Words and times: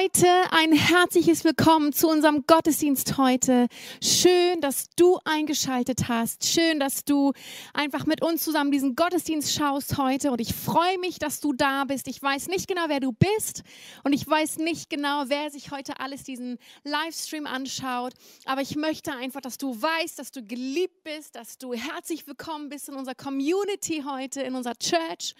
Leute, 0.00 0.28
ein 0.50 0.72
herzliches 0.72 1.44
Willkommen 1.44 1.92
zu 1.92 2.08
unserem 2.08 2.44
Gottesdienst 2.46 3.16
heute. 3.16 3.66
Schön, 4.02 4.60
dass 4.60 4.90
du 4.94 5.18
eingeschaltet 5.24 6.08
hast. 6.08 6.44
Schön, 6.44 6.78
dass 6.78 7.04
du 7.04 7.32
einfach 7.72 8.06
mit 8.06 8.22
uns 8.22 8.44
zusammen 8.44 8.70
diesen 8.70 8.94
Gottesdienst 8.94 9.52
schaust 9.52 9.98
heute. 9.98 10.30
Und 10.30 10.40
ich 10.40 10.54
freue 10.54 10.98
mich, 10.98 11.18
dass 11.18 11.40
du 11.40 11.52
da 11.52 11.84
bist. 11.84 12.06
Ich 12.06 12.22
weiß 12.22 12.48
nicht 12.48 12.68
genau, 12.68 12.82
wer 12.88 13.00
du 13.00 13.12
bist. 13.12 13.62
Und 14.04 14.12
ich 14.12 14.28
weiß 14.28 14.58
nicht 14.58 14.88
genau, 14.88 15.24
wer 15.28 15.50
sich 15.50 15.70
heute 15.70 15.98
alles 15.98 16.22
diesen 16.22 16.58
Livestream 16.84 17.46
anschaut. 17.46 18.12
Aber 18.44 18.60
ich 18.60 18.76
möchte 18.76 19.12
einfach, 19.12 19.40
dass 19.40 19.58
du 19.58 19.80
weißt, 19.80 20.18
dass 20.18 20.30
du 20.30 20.44
geliebt 20.44 21.02
bist, 21.02 21.34
dass 21.34 21.58
du 21.58 21.72
herzlich 21.72 22.26
willkommen 22.26 22.68
bist 22.68 22.88
in 22.88 22.94
unserer 22.94 23.16
Community 23.16 24.04
heute, 24.06 24.42
in 24.42 24.54
unserer 24.54 24.78
Church. 24.78 25.34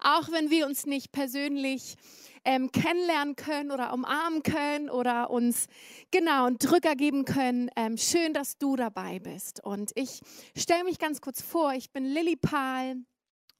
Auch 0.00 0.30
wenn 0.30 0.48
wir 0.48 0.66
uns 0.66 0.86
nicht 0.86 1.12
persönlich 1.12 1.96
ähm, 2.48 2.72
kennenlernen 2.72 3.36
können 3.36 3.70
oder 3.70 3.92
umarmen 3.92 4.42
können 4.42 4.88
oder 4.88 5.28
uns 5.28 5.66
genau 6.10 6.46
einen 6.46 6.56
Drücker 6.56 6.96
geben 6.96 7.26
können. 7.26 7.68
Ähm, 7.76 7.98
schön, 7.98 8.32
dass 8.32 8.56
du 8.56 8.74
dabei 8.74 9.18
bist. 9.18 9.62
Und 9.62 9.90
ich 9.94 10.22
stelle 10.56 10.84
mich 10.84 10.98
ganz 10.98 11.20
kurz 11.20 11.42
vor, 11.42 11.74
ich 11.74 11.90
bin 11.90 12.06
Lilly 12.06 12.36
Pahl 12.36 12.96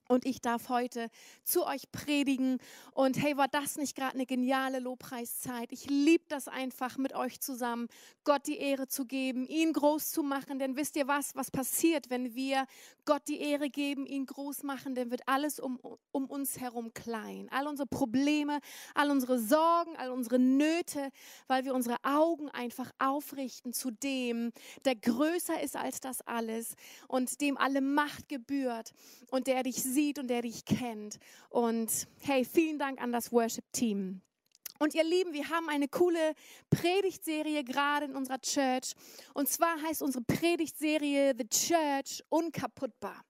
und 0.09 0.25
ich 0.25 0.41
darf 0.41 0.71
heute 0.71 1.11
zu 1.45 1.67
euch 1.67 1.93
predigen. 1.93 2.59
Und 2.93 3.23
hey, 3.23 3.37
war 3.37 3.47
das 3.47 3.77
nicht 3.77 3.95
gerade 3.95 4.15
eine 4.15 4.27
geniale 4.27 4.81
Lobpreiszeit? 4.81 5.71
Ich 5.71 5.89
liebe 5.89 6.25
das 6.29 6.49
einfach, 6.49 6.97
mit 6.97 7.15
euch 7.15 7.41
zusammen 7.41 7.89
Gott 8.25 8.47
die 8.47 8.59
Ehre 8.59 8.89
zu 8.89 9.05
geben, 9.05 9.47
ihn 9.47 9.73
groß 9.73 10.11
zu 10.11 10.23
machen. 10.23 10.59
Denn 10.59 10.77
wisst 10.77 10.97
ihr 10.97 11.07
was, 11.07 11.37
was 11.37 11.51
passiert, 11.51 12.11
wenn 12.11 12.35
wir 12.35 12.67
Gott 13.05 13.23
die 13.29 13.41
Ehre 13.41 13.69
geben, 13.69 14.07
ihn 14.07 14.27
groß 14.27 14.63
machen? 14.63 14.95
Dann 14.95 15.11
wird 15.11 15.23
alles 15.27 15.61
um, 15.61 15.79
um 16.11 16.25
uns 16.25 16.59
herum 16.59 16.93
klein. 16.95 17.49
All 17.51 17.67
unsere 17.67 17.87
Probleme, 17.87 18.61
all 18.95 19.11
unsere 19.11 19.39
Sorgen, 19.39 19.95
all 19.97 20.11
unsere 20.11 20.39
Nöte, 20.39 21.11
weil 21.47 21.65
wir 21.65 21.75
unsere 21.75 21.97
Augen 22.03 22.49
einfach 22.49 22.91
aufrichten 22.99 23.75
zu 23.75 23.91
dem, 23.91 24.53
der 24.87 24.97
größer 24.97 25.63
ist 25.63 25.77
als 25.77 26.01
das 26.01 26.23
alles 26.23 26.77
und 27.09 27.43
dem 27.43 27.59
alle 27.59 27.83
Macht 27.83 28.29
gebührt 28.31 28.95
und 29.31 29.47
der 29.47 29.63
dich 29.63 29.77
sieht 29.83 29.98
sieht 29.99 30.21
und 30.21 30.29
der 30.29 30.43
dich 30.43 30.65
kennt. 30.65 31.19
Und 31.51 32.07
hey, 32.21 32.45
vielen 32.45 32.79
Dank 32.79 33.03
an 33.03 33.11
das 33.11 33.33
Worship-Team. 33.33 34.21
Und 34.79 34.95
ihr 34.95 35.03
Lieben, 35.03 35.33
wir 35.33 35.49
haben 35.49 35.69
eine 35.69 35.89
coole 35.89 36.35
Predigtserie 36.71 37.65
gerade 37.65 38.07
in 38.07 38.15
unserer 38.15 38.41
Church. 38.41 38.95
Und 39.35 39.49
zwar 39.49 39.83
heißt 39.83 40.03
unsere 40.03 40.23
Predigtserie 40.23 41.35
The 41.37 41.49
Church 41.49 42.23
unkaputtbar. 42.29 43.25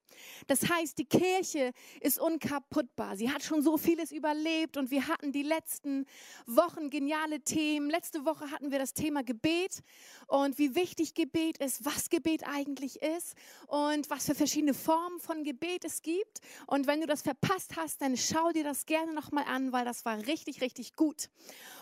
Das 0.47 0.69
heißt, 0.69 0.98
die 0.98 1.05
Kirche 1.05 1.72
ist 2.00 2.19
unkaputtbar. 2.19 3.16
Sie 3.16 3.30
hat 3.30 3.42
schon 3.42 3.62
so 3.62 3.77
vieles 3.77 4.12
überlebt 4.12 4.77
und 4.77 4.91
wir 4.91 5.08
hatten 5.08 5.33
die 5.33 5.42
letzten 5.42 6.06
Wochen 6.47 6.91
geniale 6.91 7.41
Themen. 7.41 7.91
Letzte 7.91 8.25
Woche 8.25 8.50
hatten 8.50 8.70
wir 8.70 8.78
das 8.78 8.94
Thema 8.94 9.22
Gebet 9.22 9.83
und 10.27 10.58
wie 10.58 10.75
wichtig 10.75 11.14
Gebet 11.14 11.58
ist, 11.58 11.84
was 11.84 12.10
Gebet 12.10 12.47
eigentlich 12.47 13.00
ist 13.02 13.34
und 13.66 14.08
was 14.10 14.27
für 14.27 14.34
verschiedene 14.34 14.75
Formen 14.75 15.20
von 15.20 15.44
Gebet 15.44 15.84
es 15.84 16.02
gibt. 16.02 16.41
Und 16.66 16.86
wenn 16.86 17.00
du 17.00 17.06
das 17.06 17.22
verpasst 17.22 17.77
hast, 17.77 18.00
dann 18.03 18.16
schau 18.16 18.53
dir 18.53 18.64
das 18.64 18.86
gerne 18.86 19.12
nochmal 19.12 19.44
an, 19.47 19.72
weil 19.72 19.84
das 19.84 20.05
war 20.05 20.19
richtig, 20.27 20.60
richtig 20.60 20.94
gut. 20.94 21.28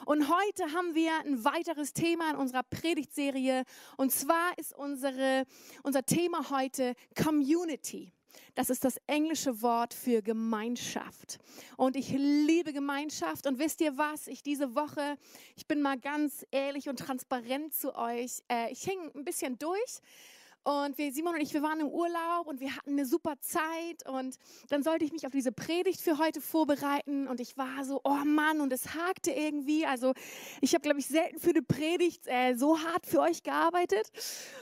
Und 0.04 0.28
heute 0.28 0.72
haben 0.72 0.94
wir 0.94 1.12
ein 1.24 1.44
weiteres 1.44 1.92
Thema 1.92 2.30
in 2.30 2.36
unserer 2.36 2.62
Predigtserie 2.62 3.64
und 3.96 4.12
zwar 4.12 4.56
ist 4.58 4.74
unsere, 4.74 5.44
unser 5.82 6.04
Thema 6.04 6.50
heute 6.50 6.94
Community. 7.14 8.12
Das 8.54 8.70
ist 8.70 8.84
das 8.84 8.98
englische 9.06 9.62
Wort 9.62 9.94
für 9.94 10.22
Gemeinschaft. 10.22 11.38
Und 11.76 11.96
ich 11.96 12.10
liebe 12.10 12.72
Gemeinschaft. 12.72 13.46
Und 13.46 13.58
wisst 13.58 13.80
ihr 13.80 13.96
was? 13.98 14.28
Ich 14.28 14.42
diese 14.42 14.74
Woche, 14.74 15.16
ich 15.56 15.66
bin 15.66 15.82
mal 15.82 15.98
ganz 15.98 16.46
ehrlich 16.50 16.88
und 16.88 16.98
transparent 16.98 17.74
zu 17.74 17.94
euch. 17.94 18.42
Äh, 18.48 18.72
ich 18.72 18.82
hing 18.82 18.98
ein 19.14 19.24
bisschen 19.24 19.58
durch 19.58 20.00
und 20.66 20.98
wir, 20.98 21.12
Simon 21.12 21.36
und 21.36 21.40
ich, 21.40 21.54
wir 21.54 21.62
waren 21.62 21.78
im 21.78 21.86
Urlaub 21.86 22.48
und 22.48 22.58
wir 22.58 22.74
hatten 22.74 22.90
eine 22.90 23.06
super 23.06 23.34
Zeit. 23.40 24.04
Und 24.04 24.36
dann 24.68 24.82
sollte 24.82 25.04
ich 25.04 25.12
mich 25.12 25.24
auf 25.24 25.30
diese 25.30 25.52
Predigt 25.52 26.00
für 26.00 26.18
heute 26.18 26.40
vorbereiten. 26.40 27.28
Und 27.28 27.38
ich 27.38 27.56
war 27.56 27.84
so, 27.84 28.00
oh 28.02 28.24
Mann, 28.24 28.60
und 28.60 28.72
es 28.72 28.92
hakte 28.92 29.30
irgendwie. 29.30 29.86
Also 29.86 30.12
ich 30.60 30.74
habe, 30.74 30.82
glaube 30.82 30.98
ich, 30.98 31.06
selten 31.06 31.38
für 31.38 31.50
eine 31.50 31.62
Predigt 31.62 32.26
äh, 32.26 32.56
so 32.56 32.80
hart 32.80 33.06
für 33.06 33.20
euch 33.20 33.44
gearbeitet. 33.44 34.10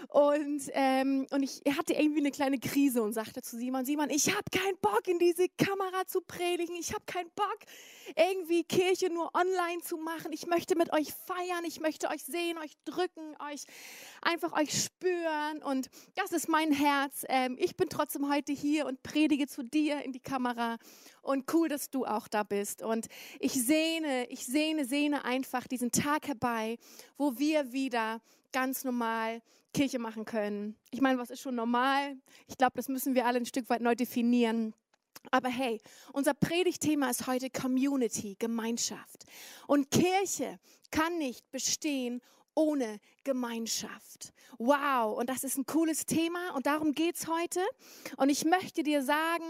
Und, 0.09 0.64
ähm, 0.72 1.26
und 1.31 1.43
ich 1.43 1.62
hatte 1.75 1.94
irgendwie 1.94 2.20
eine 2.20 2.32
kleine 2.32 2.59
Krise 2.59 3.03
und 3.03 3.14
sagte 3.14 3.41
zu 3.41 3.56
Simon, 3.56 3.87
Simon, 3.87 4.10
ich 4.10 4.28
habe 4.28 4.44
keinen 4.53 4.76
Bock, 4.82 5.09
in 5.09 5.19
diese 5.19 5.48
Kamera 5.56 6.06
zu 6.06 6.20
predigen. 6.20 6.76
Ich 6.76 6.93
habe 6.93 7.04
keinen 7.06 7.31
Bock, 7.34 7.59
irgendwie 8.14 8.62
Kirche 8.64 9.09
nur 9.09 9.31
online 9.34 9.81
zu 9.82 9.97
machen. 9.97 10.34
Ich 10.34 10.47
möchte 10.47 10.76
mit 10.76 10.93
euch 10.93 11.14
feiern. 11.14 11.64
Ich 11.64 11.81
möchte 11.81 12.09
euch 12.10 12.25
sehen, 12.25 12.59
euch 12.59 12.76
drücken, 12.84 13.34
euch 13.50 13.64
einfach 14.25 14.53
euch 14.53 14.85
spüren. 14.85 15.62
Und 15.62 15.89
das 16.15 16.33
ist 16.33 16.49
mein 16.49 16.73
Herz. 16.73 17.25
Ähm, 17.29 17.57
ich 17.59 17.77
bin 17.77 17.89
trotzdem 17.89 18.31
heute 18.31 18.53
hier 18.53 18.87
und 18.87 19.03
predige 19.03 19.47
zu 19.47 19.62
dir 19.62 20.03
in 20.03 20.12
die 20.12 20.21
Kamera. 20.21 20.77
Und 21.23 21.53
cool, 21.55 21.69
dass 21.69 21.91
du 21.91 22.05
auch 22.05 22.29
da 22.29 22.43
bist. 22.43 22.83
Und 22.83 23.07
ich 23.39 23.53
sehne, 23.53 24.27
ich 24.29 24.47
sehne, 24.47 24.85
sehne 24.85 25.25
einfach 25.25 25.67
diesen 25.67 25.93
Tag 25.93 26.29
herbei, 26.29 26.77
wo 27.17 27.39
wir 27.39 27.73
wieder 27.73 28.21
ganz 28.53 28.85
normal 28.85 29.43
Kirche 29.73 29.99
machen 29.99 30.25
können. 30.25 30.77
Ich 30.91 31.01
meine, 31.01 31.19
was 31.19 31.31
ist 31.31 31.41
schon 31.41 31.56
normal? 31.56 32.17
Ich 32.47 32.56
glaube, 32.56 32.75
das 32.77 32.89
müssen 32.89 33.15
wir 33.15 33.27
alle 33.27 33.39
ein 33.39 33.47
Stück 33.47 33.69
weit 33.69 33.81
neu 33.81 33.95
definieren. 33.95 34.75
Aber 35.31 35.49
hey, 35.49 35.81
unser 36.12 36.35
Predigtthema 36.35 37.11
ist 37.11 37.27
heute 37.27 37.51
Community, 37.51 38.37
Gemeinschaft. 38.39 39.25
Und 39.67 39.91
Kirche 39.91 40.59
kann 40.91 41.19
nicht 41.19 41.51
bestehen 41.51 42.21
ohne 42.54 42.98
Gemeinschaft. 43.25 44.32
Wow, 44.59 45.19
und 45.19 45.28
das 45.28 45.44
ist 45.44 45.59
ein 45.59 45.66
cooles 45.66 46.06
Thema 46.06 46.54
und 46.54 46.66
darum 46.66 46.92
geht 46.92 47.16
es 47.16 47.26
heute. 47.26 47.60
Und 48.16 48.28
ich 48.28 48.44
möchte 48.44 48.82
dir 48.82 49.03
sagen, 49.03 49.44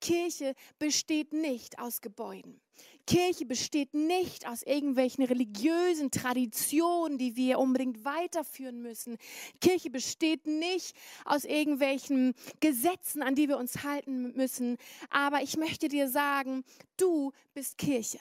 Kirche 0.00 0.54
besteht 0.78 1.32
nicht 1.32 1.78
aus 1.78 2.00
Gebäuden. 2.00 2.60
Kirche 3.06 3.46
besteht 3.46 3.94
nicht 3.94 4.48
aus 4.48 4.62
irgendwelchen 4.62 5.24
religiösen 5.24 6.10
Traditionen, 6.10 7.18
die 7.18 7.36
wir 7.36 7.60
unbedingt 7.60 8.04
weiterführen 8.04 8.82
müssen. 8.82 9.16
Kirche 9.60 9.90
besteht 9.90 10.46
nicht 10.46 10.96
aus 11.24 11.44
irgendwelchen 11.44 12.34
Gesetzen, 12.58 13.22
an 13.22 13.36
die 13.36 13.48
wir 13.48 13.58
uns 13.58 13.84
halten 13.84 14.32
müssen. 14.34 14.76
Aber 15.08 15.42
ich 15.42 15.56
möchte 15.56 15.88
dir 15.88 16.08
sagen, 16.08 16.64
du 16.96 17.32
bist 17.54 17.78
Kirche. 17.78 18.18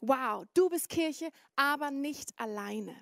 Wow, 0.00 0.44
du 0.54 0.68
bist 0.68 0.88
Kirche, 0.88 1.28
aber 1.54 1.92
nicht 1.92 2.38
alleine. 2.38 2.94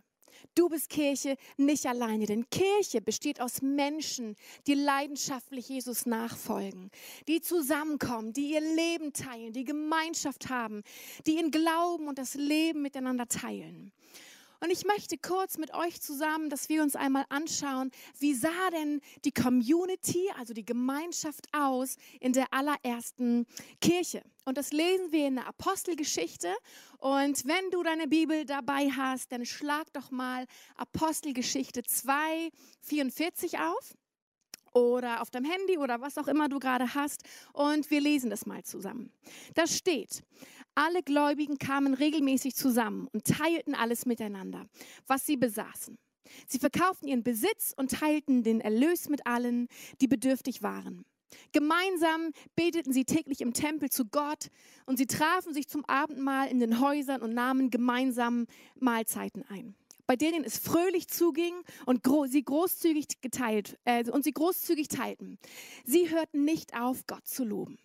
Du 0.54 0.68
bist 0.68 0.88
Kirche 0.88 1.36
nicht 1.56 1.86
alleine, 1.86 2.26
denn 2.26 2.48
Kirche 2.50 3.00
besteht 3.00 3.40
aus 3.40 3.62
Menschen, 3.62 4.36
die 4.66 4.74
leidenschaftlich 4.74 5.68
Jesus 5.68 6.06
nachfolgen, 6.06 6.90
die 7.28 7.40
zusammenkommen, 7.40 8.32
die 8.32 8.52
ihr 8.52 8.60
Leben 8.60 9.12
teilen, 9.12 9.52
die 9.52 9.64
Gemeinschaft 9.64 10.48
haben, 10.48 10.82
die 11.26 11.38
in 11.38 11.50
Glauben 11.50 12.08
und 12.08 12.18
das 12.18 12.34
Leben 12.34 12.82
miteinander 12.82 13.28
teilen. 13.28 13.92
Und 14.62 14.70
ich 14.70 14.84
möchte 14.84 15.18
kurz 15.18 15.58
mit 15.58 15.74
euch 15.74 16.00
zusammen, 16.00 16.48
dass 16.48 16.68
wir 16.68 16.84
uns 16.84 16.94
einmal 16.94 17.24
anschauen, 17.30 17.90
wie 18.20 18.32
sah 18.32 18.70
denn 18.70 19.00
die 19.24 19.32
Community, 19.32 20.30
also 20.38 20.54
die 20.54 20.64
Gemeinschaft 20.64 21.48
aus 21.52 21.96
in 22.20 22.32
der 22.32 22.46
allerersten 22.52 23.44
Kirche. 23.80 24.22
Und 24.44 24.58
das 24.58 24.70
lesen 24.70 25.10
wir 25.10 25.26
in 25.26 25.34
der 25.34 25.48
Apostelgeschichte. 25.48 26.54
Und 26.98 27.44
wenn 27.44 27.70
du 27.72 27.82
deine 27.82 28.06
Bibel 28.06 28.44
dabei 28.44 28.88
hast, 28.88 29.32
dann 29.32 29.44
schlag 29.46 29.92
doch 29.94 30.12
mal 30.12 30.46
Apostelgeschichte 30.76 31.82
2, 31.82 32.50
44 32.82 33.58
auf 33.58 33.94
oder 34.74 35.22
auf 35.22 35.30
deinem 35.30 35.50
Handy 35.50 35.76
oder 35.76 36.00
was 36.00 36.18
auch 36.18 36.28
immer 36.28 36.48
du 36.48 36.60
gerade 36.60 36.94
hast. 36.94 37.24
Und 37.52 37.90
wir 37.90 38.00
lesen 38.00 38.30
das 38.30 38.46
mal 38.46 38.62
zusammen. 38.62 39.12
Da 39.54 39.66
steht, 39.66 40.22
alle 40.74 41.02
Gläubigen 41.02 41.58
kamen 41.58 41.94
regelmäßig 41.94 42.54
zusammen 42.54 43.08
und 43.12 43.24
teilten 43.24 43.74
alles 43.74 44.06
miteinander, 44.06 44.66
was 45.06 45.26
sie 45.26 45.36
besaßen. 45.36 45.98
Sie 46.46 46.58
verkauften 46.58 47.08
ihren 47.08 47.22
Besitz 47.22 47.74
und 47.76 47.90
teilten 47.90 48.42
den 48.42 48.60
Erlös 48.60 49.08
mit 49.08 49.26
allen, 49.26 49.68
die 50.00 50.08
bedürftig 50.08 50.62
waren. 50.62 51.04
Gemeinsam 51.52 52.32
beteten 52.56 52.92
sie 52.92 53.04
täglich 53.04 53.40
im 53.40 53.52
Tempel 53.52 53.90
zu 53.90 54.06
Gott 54.06 54.48
und 54.86 54.98
sie 54.98 55.06
trafen 55.06 55.54
sich 55.54 55.68
zum 55.68 55.84
Abendmahl 55.86 56.48
in 56.48 56.60
den 56.60 56.80
Häusern 56.80 57.22
und 57.22 57.34
nahmen 57.34 57.70
gemeinsam 57.70 58.46
Mahlzeiten 58.78 59.44
ein, 59.48 59.74
bei 60.06 60.16
denen 60.16 60.44
es 60.44 60.58
fröhlich 60.58 61.08
zuging 61.08 61.54
und 61.86 62.02
gro 62.02 62.26
sie 62.26 62.42
großzügig 62.42 63.20
geteilt 63.22 63.78
äh, 63.84 64.08
und 64.10 64.24
sie 64.24 64.32
großzügig 64.32 64.88
teilten. 64.88 65.38
Sie 65.84 66.10
hörten 66.10 66.44
nicht 66.44 66.78
auf, 66.78 67.06
Gott 67.06 67.26
zu 67.26 67.44
loben. 67.44 67.78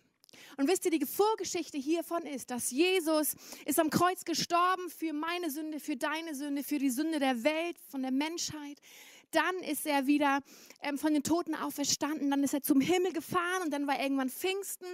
Und 0.56 0.68
wisst 0.68 0.84
ihr, 0.84 0.90
die 0.90 1.04
Vorgeschichte 1.04 1.78
hiervon 1.78 2.22
ist, 2.22 2.50
dass 2.50 2.70
Jesus 2.70 3.36
ist 3.64 3.78
am 3.78 3.90
Kreuz 3.90 4.24
gestorben 4.24 4.90
für 4.90 5.12
meine 5.12 5.50
Sünde, 5.50 5.80
für 5.80 5.96
deine 5.96 6.34
Sünde, 6.34 6.62
für 6.62 6.78
die 6.78 6.90
Sünde 6.90 7.18
der 7.18 7.44
Welt, 7.44 7.78
von 7.90 8.02
der 8.02 8.10
Menschheit. 8.10 8.80
Dann 9.30 9.56
ist 9.58 9.86
er 9.86 10.06
wieder 10.06 10.40
ähm, 10.82 10.98
von 10.98 11.12
den 11.12 11.22
Toten 11.22 11.54
auferstanden, 11.54 12.30
dann 12.30 12.42
ist 12.42 12.54
er 12.54 12.62
zum 12.62 12.80
Himmel 12.80 13.12
gefahren 13.12 13.62
und 13.64 13.70
dann 13.72 13.86
war 13.86 14.00
irgendwann 14.00 14.30
Pfingsten. 14.30 14.86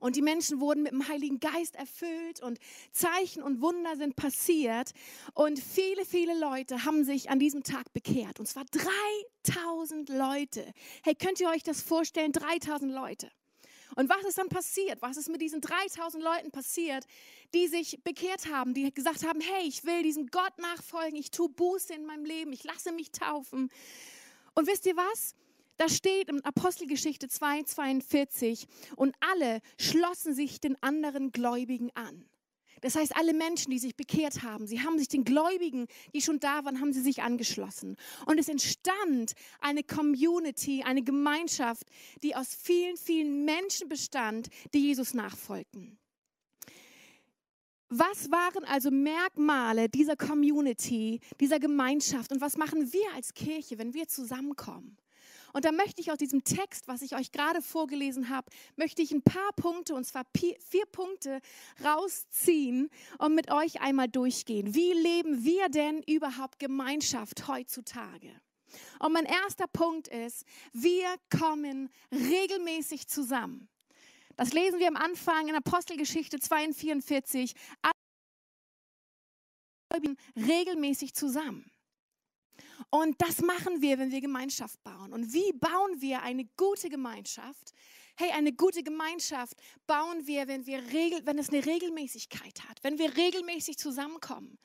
Und 0.00 0.16
die 0.16 0.22
Menschen 0.22 0.60
wurden 0.60 0.82
mit 0.82 0.92
dem 0.92 1.08
Heiligen 1.08 1.40
Geist 1.40 1.74
erfüllt 1.74 2.40
und 2.42 2.58
Zeichen 2.92 3.42
und 3.42 3.60
Wunder 3.60 3.96
sind 3.96 4.16
passiert. 4.16 4.92
Und 5.34 5.58
viele, 5.58 6.04
viele 6.04 6.38
Leute 6.38 6.84
haben 6.84 7.04
sich 7.04 7.30
an 7.30 7.38
diesem 7.38 7.62
Tag 7.64 7.92
bekehrt. 7.92 8.38
Und 8.38 8.46
zwar 8.46 8.64
3000 8.66 10.08
Leute. 10.08 10.72
Hey, 11.02 11.14
könnt 11.14 11.40
ihr 11.40 11.48
euch 11.48 11.62
das 11.62 11.82
vorstellen? 11.82 12.32
3000 12.32 12.92
Leute. 12.92 13.30
Und 13.98 14.08
was 14.08 14.24
ist 14.24 14.38
dann 14.38 14.48
passiert? 14.48 15.02
Was 15.02 15.16
ist 15.16 15.28
mit 15.28 15.40
diesen 15.40 15.60
3000 15.60 16.22
Leuten 16.22 16.52
passiert, 16.52 17.04
die 17.52 17.66
sich 17.66 18.00
bekehrt 18.04 18.46
haben, 18.46 18.72
die 18.72 18.94
gesagt 18.94 19.26
haben, 19.26 19.40
hey, 19.40 19.66
ich 19.66 19.84
will 19.84 20.04
diesem 20.04 20.28
Gott 20.28 20.56
nachfolgen, 20.58 21.16
ich 21.16 21.32
tue 21.32 21.48
Buße 21.48 21.94
in 21.94 22.06
meinem 22.06 22.24
Leben, 22.24 22.52
ich 22.52 22.62
lasse 22.62 22.92
mich 22.92 23.10
taufen. 23.10 23.70
Und 24.54 24.68
wisst 24.68 24.86
ihr 24.86 24.96
was? 24.96 25.34
Da 25.78 25.88
steht 25.88 26.28
in 26.28 26.44
Apostelgeschichte 26.44 27.26
2, 27.26 27.64
42, 27.64 28.68
und 28.94 29.16
alle 29.18 29.62
schlossen 29.80 30.32
sich 30.32 30.60
den 30.60 30.80
anderen 30.80 31.32
Gläubigen 31.32 31.90
an. 31.94 32.24
Das 32.80 32.96
heißt, 32.96 33.16
alle 33.16 33.34
Menschen, 33.34 33.70
die 33.70 33.78
sich 33.78 33.96
bekehrt 33.96 34.42
haben, 34.42 34.66
sie 34.66 34.80
haben 34.80 34.98
sich 34.98 35.08
den 35.08 35.24
Gläubigen, 35.24 35.86
die 36.14 36.22
schon 36.22 36.40
da 36.40 36.64
waren, 36.64 36.80
haben 36.80 36.92
sie 36.92 37.02
sich 37.02 37.22
angeschlossen. 37.22 37.96
Und 38.26 38.38
es 38.38 38.48
entstand 38.48 39.32
eine 39.60 39.82
Community, 39.82 40.82
eine 40.82 41.02
Gemeinschaft, 41.02 41.88
die 42.22 42.34
aus 42.34 42.54
vielen, 42.54 42.96
vielen 42.96 43.44
Menschen 43.44 43.88
bestand, 43.88 44.48
die 44.74 44.80
Jesus 44.80 45.14
nachfolgten. 45.14 45.98
Was 47.90 48.30
waren 48.30 48.64
also 48.64 48.90
Merkmale 48.90 49.88
dieser 49.88 50.14
Community, 50.14 51.20
dieser 51.40 51.58
Gemeinschaft 51.58 52.30
und 52.32 52.40
was 52.40 52.58
machen 52.58 52.92
wir 52.92 53.14
als 53.14 53.32
Kirche, 53.32 53.78
wenn 53.78 53.94
wir 53.94 54.06
zusammenkommen? 54.08 54.98
Und 55.52 55.64
da 55.64 55.72
möchte 55.72 56.00
ich 56.00 56.10
aus 56.12 56.18
diesem 56.18 56.44
Text, 56.44 56.88
was 56.88 57.02
ich 57.02 57.14
euch 57.14 57.32
gerade 57.32 57.62
vorgelesen 57.62 58.28
habe, 58.28 58.50
möchte 58.76 59.02
ich 59.02 59.12
ein 59.12 59.22
paar 59.22 59.52
Punkte, 59.56 59.94
und 59.94 60.04
zwar 60.04 60.24
vier 60.34 60.86
Punkte, 60.86 61.40
rausziehen 61.84 62.90
und 63.18 63.34
mit 63.34 63.50
euch 63.50 63.80
einmal 63.80 64.08
durchgehen. 64.08 64.74
Wie 64.74 64.92
leben 64.92 65.44
wir 65.44 65.68
denn 65.68 66.02
überhaupt 66.02 66.58
Gemeinschaft 66.58 67.48
heutzutage? 67.48 68.40
Und 68.98 69.12
mein 69.12 69.24
erster 69.24 69.66
Punkt 69.66 70.08
ist, 70.08 70.44
wir 70.72 71.14
kommen 71.30 71.88
regelmäßig 72.12 73.08
zusammen. 73.08 73.68
Das 74.36 74.52
lesen 74.52 74.78
wir 74.78 74.88
am 74.88 74.96
Anfang 74.96 75.48
in 75.48 75.56
Apostelgeschichte 75.56 76.38
42. 76.38 77.54
Alle 77.82 77.92
regelmäßig 80.36 81.14
zusammen. 81.14 81.70
Und 82.90 83.20
das 83.20 83.40
machen 83.40 83.82
wir, 83.82 83.98
wenn 83.98 84.10
wir 84.10 84.20
Gemeinschaft 84.20 84.82
bauen. 84.82 85.12
Und 85.12 85.32
wie 85.32 85.52
bauen 85.52 86.00
wir 86.00 86.22
eine 86.22 86.44
gute 86.56 86.88
Gemeinschaft? 86.88 87.74
Hey, 88.16 88.30
eine 88.32 88.52
gute 88.52 88.82
Gemeinschaft 88.82 89.56
bauen 89.86 90.26
wir, 90.26 90.48
wenn, 90.48 90.66
wir 90.66 90.78
regel, 90.92 91.20
wenn 91.24 91.38
es 91.38 91.50
eine 91.50 91.64
Regelmäßigkeit 91.64 92.68
hat, 92.68 92.82
wenn 92.82 92.98
wir 92.98 93.16
regelmäßig 93.16 93.78
zusammenkommen. 93.78 94.58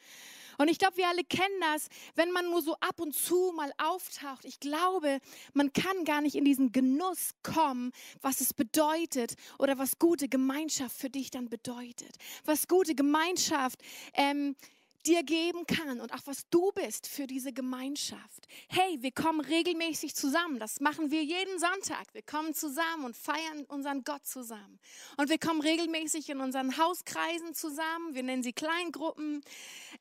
Und 0.57 0.69
ich 0.69 0.78
glaube, 0.78 0.98
wir 0.98 1.07
alle 1.07 1.24
kennen 1.24 1.60
das, 1.62 1.88
wenn 2.16 2.31
man 2.31 2.45
nur 2.45 2.62
so 2.62 2.75
ab 2.75 3.00
und 3.00 3.13
zu 3.13 3.54
mal 3.56 3.72
auftaucht. 3.78 4.45
Ich 4.45 4.60
glaube, 4.60 5.19
man 5.54 5.74
kann 5.74 6.06
gar 6.06 6.22
nicht 6.22 6.36
in 6.36 6.45
diesen 6.45 6.72
Genuss 6.72 7.31
kommen, 7.44 7.92
was 8.22 8.42
es 8.42 8.54
bedeutet 8.54 9.36
oder 9.60 9.78
was 9.78 10.00
gute 10.00 10.28
Gemeinschaft 10.28 10.95
für 10.95 11.10
dich 11.10 11.31
dann 11.31 11.50
bedeutet. 11.50 12.16
Was 12.45 12.68
gute 12.68 12.95
Gemeinschaft 12.95 13.81
ähm, 14.13 14.56
dir 15.05 15.23
geben 15.23 15.65
kann 15.65 16.00
und 16.01 16.13
auch 16.13 16.21
was 16.25 16.47
du 16.50 16.71
bist 16.71 17.07
für 17.07 17.27
diese 17.27 17.53
Gemeinschaft. 17.53 18.47
Hey, 18.69 18.97
wir 19.01 19.11
kommen 19.11 19.41
regelmäßig 19.41 20.15
zusammen. 20.15 20.59
Das 20.59 20.79
machen 20.79 21.11
wir 21.11 21.23
jeden 21.23 21.59
Sonntag. 21.59 22.13
Wir 22.13 22.21
kommen 22.21 22.53
zusammen 22.53 23.05
und 23.05 23.15
feiern 23.15 23.65
unseren 23.67 24.03
Gott 24.03 24.25
zusammen. 24.25 24.79
Und 25.17 25.29
wir 25.29 25.38
kommen 25.38 25.61
regelmäßig 25.61 26.29
in 26.29 26.39
unseren 26.39 26.77
Hauskreisen 26.77 27.53
zusammen. 27.53 28.13
Wir 28.13 28.23
nennen 28.23 28.44
sie 28.44 28.53
Kleingruppen. 28.53 29.41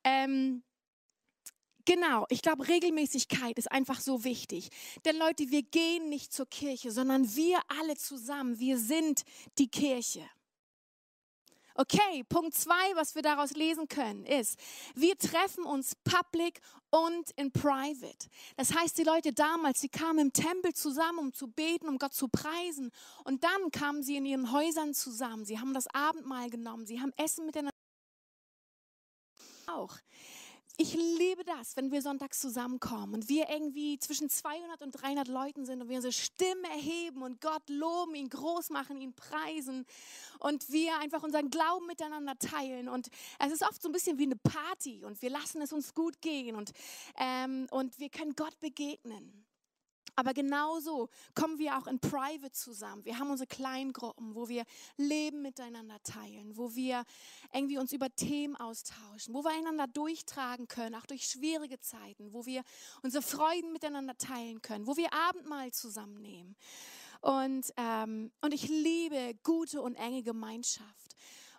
Ähm, 0.05 0.63
Genau, 1.85 2.27
ich 2.29 2.43
glaube, 2.43 2.69
Regelmäßigkeit 2.69 3.59
ist 3.59 3.71
einfach 3.73 4.01
so 4.01 4.23
wichtig. 4.23 4.69
Denn 5.05 5.17
Leute, 5.19 5.51
wir 5.51 5.63
gehen 5.63 6.09
nicht 6.09 6.33
zur 6.33 6.47
Kirche, 6.47 6.93
sondern 6.93 7.35
wir 7.35 7.59
alle 7.67 7.97
zusammen, 7.97 8.61
wir 8.61 8.79
sind 8.79 9.23
die 9.59 9.69
Kirche. 9.69 10.23
Okay, 11.75 12.25
Punkt 12.29 12.55
zwei, 12.55 12.95
was 12.95 13.15
wir 13.15 13.23
daraus 13.23 13.53
lesen 13.53 13.89
können, 13.89 14.25
ist, 14.27 14.59
wir 14.95 15.17
treffen 15.17 15.65
uns 15.65 15.95
public 16.05 16.61
und 16.91 17.31
in 17.37 17.51
private. 17.51 18.29
Das 18.57 18.75
heißt, 18.75 18.99
die 18.99 19.05
Leute 19.05 19.33
damals, 19.33 19.81
sie 19.81 19.89
kamen 19.89 20.19
im 20.19 20.33
Tempel 20.33 20.75
zusammen, 20.75 21.19
um 21.19 21.33
zu 21.33 21.49
beten, 21.49 21.89
um 21.89 21.99
Gott 21.99 22.13
zu 22.13 22.29
preisen. 22.29 22.91
Und 23.25 23.45
dann 23.45 23.71
kamen 23.71 24.03
sie 24.03 24.17
in 24.17 24.27
ihren 24.27 24.53
Häusern 24.53 24.93
zusammen. 24.93 25.47
Sie 25.47 25.59
haben 25.59 25.73
das 25.73 25.87
Abendmahl 25.95 26.51
genommen. 26.51 26.87
Sie 26.87 27.01
haben 27.01 27.13
Essen 27.17 27.47
miteinander. 27.47 27.73
Auch. 29.67 29.97
Ich 30.79 30.95
liebe 30.95 31.45
das, 31.45 31.77
wenn 31.77 31.93
wir 31.93 32.01
sonntags 32.01 32.41
zusammenkommen 32.41 33.15
und 33.15 33.29
wir 33.29 33.51
irgendwie 33.51 33.99
zwischen 33.99 34.31
200 34.31 34.83
und 34.83 34.93
300 34.93 35.29
Leuten 35.29 35.67
sind 35.67 35.83
und 35.83 35.89
wir 35.91 35.97
unsere 35.97 36.13
Stimme 36.13 36.67
erheben 36.71 37.23
und 37.23 37.43
Gott 37.43 37.69
loben, 37.69 38.15
ihn 38.15 38.31
groß 38.31 38.71
machen, 38.71 38.99
ihn 38.99 39.13
preisen 39.13 39.85
und 40.39 40.71
wir 40.73 40.99
einfach 40.99 41.23
unseren 41.23 41.51
Glauben 41.51 41.87
miteinander 41.87 42.39
teilen. 42.39 42.89
Und 42.89 43.09
es 43.39 43.53
ist 43.53 43.63
oft 43.63 43.83
so 43.83 43.89
ein 43.91 43.93
bisschen 43.93 44.19
wie 44.19 44.25
eine 44.25 44.37
Party 44.37 45.05
und 45.05 45.21
wir 45.21 45.31
lassen 45.31 45.61
es 45.61 45.75
uns 45.75 45.95
gut 45.95 46.23
gehen 46.23 46.57
und, 46.57 46.73
ähm, 47.19 47.67
und 47.71 47.99
wir 47.99 48.09
können 48.09 48.35
Gott 48.35 48.59
begegnen. 48.59 49.45
Aber 50.15 50.35
genauso 50.35 51.09
kommen 51.35 51.59
wir 51.59 51.79
auch 51.79 51.87
in 51.87 51.99
Private 51.99 52.53
zusammen. 52.53 53.05
Wir 53.05 53.19
haben 53.19 53.31
unsere 53.31 53.47
kleinen 53.47 53.93
Gruppen, 53.93 54.35
wo 54.35 54.49
wir 54.49 54.65
Leben 54.97 55.43
miteinander 55.43 56.03
teilen, 56.03 56.57
wo 56.57 56.75
wir 56.75 57.05
irgendwie 57.53 57.79
uns 57.79 57.93
über 57.93 58.15
Themen 58.15 58.57
austauschen, 58.57 59.33
wo 59.33 59.43
wir 59.43 59.51
einander 59.51 59.87
durchtragen 59.87 60.69
können, 60.69 60.95
auch 60.95 61.07
durch 61.07 61.25
schwierige 61.25 61.81
Zeiten, 61.81 62.33
wo 62.33 62.45
wir 62.45 62.63
unsere 63.03 63.23
Freuden 63.23 63.73
miteinander 63.73 64.17
teilen 64.19 64.61
können, 64.61 64.87
wo 64.87 64.97
wir 64.97 65.13
Abendmahl 65.15 65.73
zusammennehmen. 65.73 66.57
Und, 67.21 67.73
ähm, 67.77 68.33
und 68.41 68.53
ich 68.53 68.69
liebe 68.69 69.35
gute 69.45 69.81
und 69.81 69.95
enge 69.95 70.23
Gemeinschaft. 70.23 71.12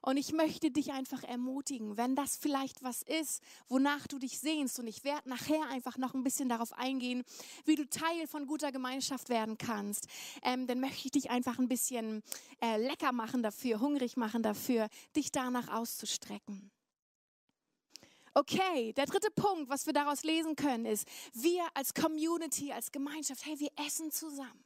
Und 0.06 0.18
ich 0.18 0.34
möchte 0.34 0.70
dich 0.70 0.92
einfach 0.92 1.24
ermutigen, 1.24 1.96
wenn 1.96 2.14
das 2.14 2.36
vielleicht 2.36 2.84
was 2.84 3.04
ist, 3.04 3.42
wonach 3.70 4.06
du 4.06 4.20
dich 4.20 4.38
sehnst. 4.38 4.78
Und 4.78 4.88
ich 4.88 5.06
werde 5.06 5.30
nachher 5.30 5.62
einfach 5.70 5.98
noch 5.98 6.14
ein 6.14 6.24
bisschen 6.24 6.50
darauf 6.50 6.74
eingehen, 6.74 7.24
wie 7.64 7.76
du 7.76 7.88
Teil 7.88 8.28
von 8.28 8.46
guter 8.46 8.74
Gemeinschaft 8.74 9.30
werden 9.30 9.58
kannst. 9.58 10.10
Ähm, 10.44 10.68
dann 10.68 10.82
möchte 10.82 11.06
ich 11.06 11.12
dich 11.12 11.30
einfach 11.32 11.58
ein 11.58 11.70
bisschen 11.70 12.22
äh, 12.62 12.76
lecker 12.86 13.14
machen 13.14 13.44
dafür, 13.44 13.80
hungrig 13.80 14.18
machen 14.18 14.44
dafür, 14.44 14.90
dich 15.16 15.32
danach 15.32 15.70
auszustrecken. 15.70 16.70
Okay, 18.34 18.92
der 18.92 19.06
dritte 19.06 19.32
Punkt, 19.32 19.70
was 19.70 19.86
wir 19.86 19.94
daraus 19.94 20.24
lesen 20.24 20.58
können, 20.58 20.86
ist, 20.86 21.08
wir 21.32 21.64
als 21.76 21.94
Community, 21.94 22.74
als 22.74 22.92
Gemeinschaft, 22.92 23.46
hey, 23.46 23.58
wir 23.58 23.72
essen 23.78 24.12
zusammen. 24.12 24.66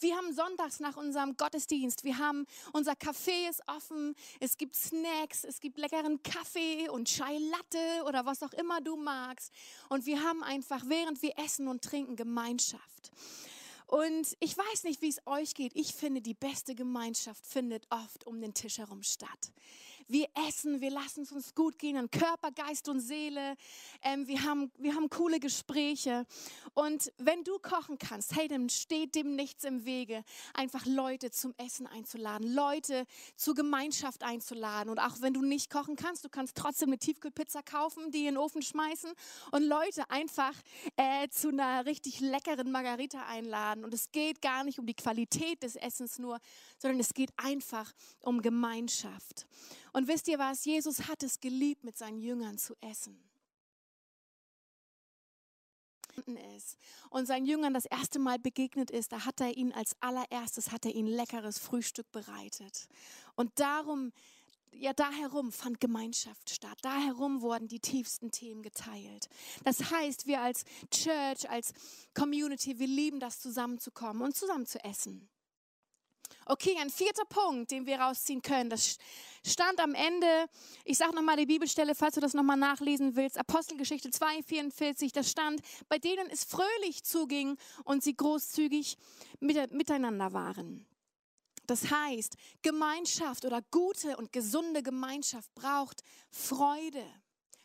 Wir 0.00 0.16
haben 0.16 0.32
sonntags 0.32 0.80
nach 0.80 0.96
unserem 0.96 1.36
Gottesdienst, 1.36 2.04
wir 2.04 2.18
haben 2.18 2.46
unser 2.72 2.92
Café 2.92 3.48
ist 3.48 3.62
offen, 3.68 4.14
es 4.40 4.56
gibt 4.56 4.74
Snacks, 4.76 5.44
es 5.44 5.60
gibt 5.60 5.78
leckeren 5.78 6.22
Kaffee 6.22 6.88
und 6.88 7.08
Chai 7.08 7.38
Latte 7.38 8.04
oder 8.06 8.26
was 8.26 8.42
auch 8.42 8.52
immer 8.52 8.80
du 8.80 8.96
magst. 8.96 9.52
Und 9.88 10.06
wir 10.06 10.22
haben 10.22 10.42
einfach, 10.42 10.82
während 10.86 11.22
wir 11.22 11.38
essen 11.38 11.68
und 11.68 11.82
trinken, 11.82 12.16
Gemeinschaft. 12.16 13.12
Und 13.86 14.36
ich 14.40 14.56
weiß 14.56 14.84
nicht, 14.84 15.02
wie 15.02 15.08
es 15.08 15.24
euch 15.26 15.54
geht. 15.54 15.76
Ich 15.76 15.94
finde, 15.94 16.20
die 16.20 16.34
beste 16.34 16.74
Gemeinschaft 16.74 17.46
findet 17.46 17.86
oft 17.90 18.26
um 18.26 18.40
den 18.40 18.54
Tisch 18.54 18.78
herum 18.78 19.02
statt. 19.02 19.52
Wir 20.06 20.26
essen, 20.48 20.80
wir 20.80 20.90
lassen 20.90 21.22
es 21.22 21.32
uns 21.32 21.54
gut 21.54 21.78
gehen 21.78 21.96
an 21.96 22.10
Körper, 22.10 22.50
Geist 22.50 22.88
und 22.88 23.00
Seele. 23.00 23.56
Ähm, 24.02 24.26
wir, 24.26 24.42
haben, 24.42 24.70
wir 24.78 24.94
haben 24.94 25.08
coole 25.08 25.40
Gespräche. 25.40 26.26
Und 26.74 27.12
wenn 27.18 27.42
du 27.44 27.58
kochen 27.58 27.98
kannst, 27.98 28.36
hey, 28.36 28.48
dann 28.48 28.68
steht 28.68 29.14
dem 29.14 29.34
nichts 29.34 29.64
im 29.64 29.84
Wege, 29.84 30.22
einfach 30.52 30.84
Leute 30.86 31.30
zum 31.30 31.54
Essen 31.56 31.86
einzuladen, 31.86 32.52
Leute 32.52 33.06
zur 33.36 33.54
Gemeinschaft 33.54 34.22
einzuladen. 34.22 34.90
Und 34.90 34.98
auch 34.98 35.20
wenn 35.20 35.32
du 35.32 35.42
nicht 35.42 35.70
kochen 35.70 35.96
kannst, 35.96 36.24
du 36.24 36.28
kannst 36.28 36.56
trotzdem 36.56 36.90
eine 36.90 36.98
Tiefkühlpizza 36.98 37.62
kaufen, 37.62 38.10
die 38.10 38.20
in 38.20 38.34
den 38.34 38.36
Ofen 38.36 38.62
schmeißen 38.62 39.10
und 39.52 39.62
Leute 39.62 40.10
einfach 40.10 40.54
äh, 40.96 41.28
zu 41.28 41.48
einer 41.48 41.86
richtig 41.86 42.20
leckeren 42.20 42.70
Margarita 42.70 43.26
einladen. 43.26 43.84
Und 43.84 43.94
es 43.94 44.12
geht 44.12 44.42
gar 44.42 44.64
nicht 44.64 44.78
um 44.78 44.86
die 44.86 44.94
Qualität 44.94 45.62
des 45.62 45.76
Essens 45.76 46.18
nur, 46.18 46.38
sondern 46.78 47.00
es 47.00 47.14
geht 47.14 47.30
einfach 47.36 47.92
um 48.20 48.42
Gemeinschaft. 48.42 49.46
Und 49.94 50.08
wisst 50.08 50.26
ihr 50.26 50.38
was? 50.38 50.64
Jesus 50.64 51.06
hat 51.06 51.22
es 51.22 51.40
geliebt, 51.40 51.84
mit 51.84 51.96
seinen 51.96 52.20
Jüngern 52.20 52.58
zu 52.58 52.74
essen. 52.80 53.16
Ist 56.56 56.78
und 57.10 57.26
seinen 57.26 57.44
Jüngern 57.44 57.74
das 57.74 57.86
erste 57.86 58.20
Mal 58.20 58.38
begegnet 58.38 58.90
ist, 58.90 59.10
da 59.10 59.24
hat 59.24 59.40
er 59.40 59.56
ihnen 59.56 59.72
als 59.72 59.96
allererstes 60.00 60.70
hat 60.70 60.84
er 60.84 60.94
ihnen 60.94 61.08
leckeres 61.08 61.58
Frühstück 61.58 62.10
bereitet. 62.12 62.88
Und 63.34 63.58
darum 63.58 64.12
ja, 64.76 64.92
da 64.92 65.10
herum 65.10 65.52
fand 65.52 65.80
Gemeinschaft 65.80 66.50
statt. 66.50 66.78
Da 66.82 66.98
herum 66.98 67.42
wurden 67.42 67.68
die 67.68 67.80
tiefsten 67.80 68.30
Themen 68.30 68.62
geteilt. 68.62 69.28
Das 69.62 69.90
heißt, 69.90 70.26
wir 70.26 70.40
als 70.40 70.64
Church, 70.90 71.48
als 71.48 71.72
Community, 72.14 72.78
wir 72.78 72.88
lieben 72.88 73.20
das, 73.20 73.40
zusammenzukommen 73.40 74.22
und 74.22 74.36
zusammen 74.36 74.66
zu 74.66 74.82
essen. 74.84 75.28
Okay, 76.46 76.76
ein 76.78 76.90
vierter 76.90 77.24
Punkt, 77.24 77.70
den 77.70 77.86
wir 77.86 77.98
rausziehen 78.00 78.42
können, 78.42 78.68
das 78.68 78.98
stand 79.46 79.80
am 79.80 79.94
Ende, 79.94 80.46
ich 80.84 80.98
sage 80.98 81.14
nochmal 81.14 81.36
die 81.36 81.46
Bibelstelle, 81.46 81.94
falls 81.94 82.16
du 82.16 82.20
das 82.20 82.34
nochmal 82.34 82.56
nachlesen 82.56 83.16
willst, 83.16 83.38
Apostelgeschichte 83.38 84.10
2, 84.10 84.42
44, 84.42 85.12
das 85.12 85.30
stand, 85.30 85.60
bei 85.88 85.98
denen 85.98 86.28
es 86.30 86.44
fröhlich 86.44 87.02
zuging 87.04 87.56
und 87.84 88.02
sie 88.02 88.14
großzügig 88.16 88.96
miteinander 89.40 90.32
waren. 90.32 90.86
Das 91.66 91.90
heißt, 91.90 92.36
Gemeinschaft 92.60 93.46
oder 93.46 93.62
gute 93.70 94.18
und 94.18 94.32
gesunde 94.32 94.82
Gemeinschaft 94.82 95.54
braucht 95.54 96.02
Freude, 96.30 97.04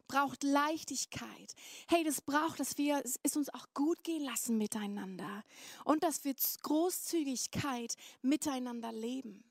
braucht 0.09 0.43
Leichtigkeit. 0.43 1.55
Hey, 1.87 2.03
das 2.03 2.19
braucht, 2.19 2.59
dass 2.59 2.77
wir 2.77 3.01
es 3.23 3.37
uns 3.37 3.47
auch 3.53 3.67
gut 3.73 4.03
gehen 4.03 4.25
lassen 4.25 4.57
miteinander 4.57 5.43
und 5.85 6.03
dass 6.03 6.25
wir 6.25 6.35
Großzügigkeit 6.63 7.95
miteinander 8.21 8.91
leben. 8.91 9.48